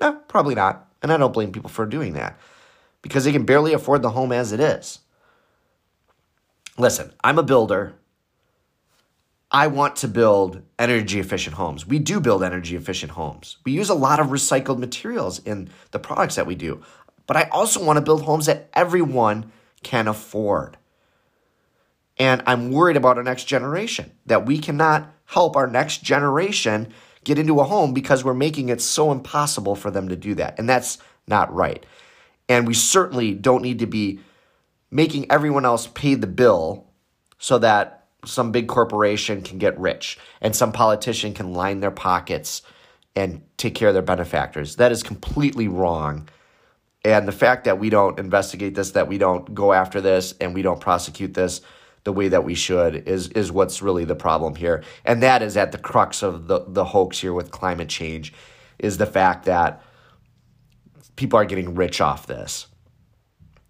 No, 0.00 0.12
probably 0.28 0.54
not. 0.54 0.88
And 1.02 1.12
I 1.12 1.16
don't 1.16 1.32
blame 1.32 1.52
people 1.52 1.70
for 1.70 1.86
doing 1.86 2.12
that. 2.14 2.38
because 3.02 3.24
they 3.24 3.32
can 3.32 3.44
barely 3.44 3.72
afford 3.72 4.02
the 4.02 4.10
home 4.10 4.32
as 4.32 4.52
it 4.52 4.60
is. 4.60 5.00
Listen, 6.78 7.12
I'm 7.22 7.38
a 7.38 7.42
builder. 7.42 7.94
I 9.50 9.66
want 9.66 9.96
to 9.96 10.08
build 10.08 10.62
energy 10.78 11.18
efficient 11.18 11.56
homes. 11.56 11.86
We 11.86 11.98
do 11.98 12.20
build 12.20 12.44
energy 12.44 12.76
efficient 12.76 13.12
homes. 13.12 13.56
We 13.64 13.72
use 13.72 13.88
a 13.88 13.94
lot 13.94 14.20
of 14.20 14.28
recycled 14.28 14.78
materials 14.78 15.40
in 15.40 15.70
the 15.90 15.98
products 15.98 16.36
that 16.36 16.46
we 16.46 16.54
do. 16.54 16.82
But 17.26 17.36
I 17.36 17.48
also 17.50 17.84
want 17.84 17.96
to 17.96 18.04
build 18.04 18.22
homes 18.22 18.46
that 18.46 18.68
everyone 18.74 19.50
can 19.82 20.06
afford. 20.06 20.76
And 22.16 22.42
I'm 22.46 22.70
worried 22.70 22.96
about 22.96 23.16
our 23.16 23.22
next 23.22 23.44
generation, 23.44 24.12
that 24.26 24.46
we 24.46 24.58
cannot 24.58 25.12
help 25.24 25.56
our 25.56 25.66
next 25.66 26.02
generation 26.02 26.92
get 27.24 27.38
into 27.38 27.60
a 27.60 27.64
home 27.64 27.92
because 27.92 28.24
we're 28.24 28.34
making 28.34 28.68
it 28.68 28.80
so 28.80 29.10
impossible 29.10 29.74
for 29.74 29.90
them 29.90 30.08
to 30.08 30.16
do 30.16 30.34
that. 30.34 30.58
And 30.58 30.68
that's 30.68 30.98
not 31.26 31.52
right. 31.52 31.84
And 32.48 32.66
we 32.66 32.74
certainly 32.74 33.32
don't 33.34 33.62
need 33.62 33.78
to 33.80 33.86
be 33.86 34.20
making 34.90 35.30
everyone 35.30 35.64
else 35.64 35.86
pay 35.86 36.14
the 36.14 36.26
bill 36.26 36.86
so 37.38 37.58
that 37.58 37.99
some 38.24 38.52
big 38.52 38.68
corporation 38.68 39.42
can 39.42 39.58
get 39.58 39.78
rich 39.78 40.18
and 40.40 40.54
some 40.54 40.72
politician 40.72 41.32
can 41.32 41.52
line 41.52 41.80
their 41.80 41.90
pockets 41.90 42.62
and 43.16 43.42
take 43.56 43.74
care 43.74 43.88
of 43.88 43.94
their 43.94 44.02
benefactors. 44.02 44.76
That 44.76 44.92
is 44.92 45.02
completely 45.02 45.68
wrong. 45.68 46.28
And 47.04 47.26
the 47.26 47.32
fact 47.32 47.64
that 47.64 47.78
we 47.78 47.90
don't 47.90 48.18
investigate 48.18 48.74
this, 48.74 48.92
that 48.92 49.08
we 49.08 49.18
don't 49.18 49.54
go 49.54 49.72
after 49.72 50.00
this, 50.00 50.34
and 50.40 50.54
we 50.54 50.62
don't 50.62 50.80
prosecute 50.80 51.34
this 51.34 51.62
the 52.04 52.12
way 52.12 52.28
that 52.28 52.44
we 52.44 52.54
should 52.54 53.08
is 53.08 53.28
is 53.28 53.52
what's 53.52 53.82
really 53.82 54.04
the 54.04 54.14
problem 54.14 54.54
here. 54.54 54.82
And 55.04 55.22
that 55.22 55.42
is 55.42 55.56
at 55.56 55.72
the 55.72 55.78
crux 55.78 56.22
of 56.22 56.46
the, 56.46 56.64
the 56.66 56.84
hoax 56.84 57.18
here 57.18 57.34
with 57.34 57.50
climate 57.50 57.88
change, 57.88 58.32
is 58.78 58.96
the 58.96 59.06
fact 59.06 59.44
that 59.44 59.82
people 61.16 61.38
are 61.38 61.44
getting 61.44 61.74
rich 61.74 62.00
off 62.00 62.26
this. 62.26 62.66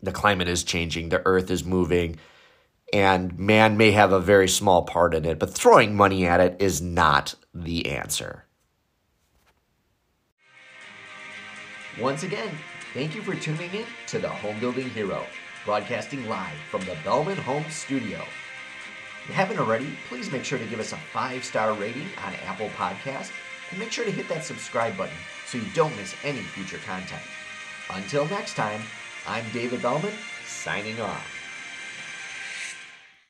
The 0.03 0.13
climate 0.13 0.49
is 0.49 0.63
changing, 0.65 1.09
the 1.09 1.23
earth 1.27 1.51
is 1.51 1.65
moving, 1.65 2.19
and 2.93 3.39
man 3.39 3.77
may 3.77 3.93
have 3.93 4.13
a 4.13 4.21
very 4.21 4.49
small 4.49 4.83
part 4.83 5.15
in 5.15 5.25
it, 5.25 5.39
but 5.39 5.55
throwing 5.55 5.97
money 5.97 6.27
at 6.27 6.41
it 6.41 6.57
is 6.61 6.81
not 6.81 7.35
the 7.55 7.91
answer. 7.91 8.45
Once 12.01 12.23
again, 12.23 12.51
thank 12.95 13.15
you 13.15 13.23
for 13.23 13.35
tuning 13.35 13.73
in 13.73 13.85
to 14.07 14.19
the 14.19 14.29
Home 14.29 14.59
Building 14.61 14.89
Hero, 14.91 15.25
broadcasting 15.65 16.29
live 16.29 16.57
from 16.71 16.81
the 16.83 16.97
Bellman 17.05 17.37
Home 17.39 17.65
Studio. 17.69 18.25
If 19.23 19.29
you 19.29 19.35
haven't 19.35 19.59
already, 19.59 19.89
please 20.09 20.33
make 20.33 20.45
sure 20.45 20.59
to 20.59 20.67
give 20.67 20.81
us 20.81 20.93
a 20.93 20.99
five 21.13 21.45
star 21.45 21.75
rating 21.75 22.09
on 22.25 22.35
Apple 22.47 22.69
Podcasts 22.71 23.33
and 23.71 23.79
make 23.79 23.93
sure 23.93 24.05
to 24.05 24.11
hit 24.11 24.29
that 24.29 24.45
subscribe 24.45 24.97
button 24.97 25.17
so 25.47 25.59
you 25.59 25.65
don't 25.75 25.95
miss 25.97 26.15
any 26.25 26.41
future 26.41 26.79
content. 26.87 27.23
Until 27.91 28.27
next 28.29 28.55
time, 28.55 28.81
I'm 29.27 29.45
David 29.53 29.83
Bellman, 29.83 30.15
signing 30.47 31.01
off. 31.01 31.40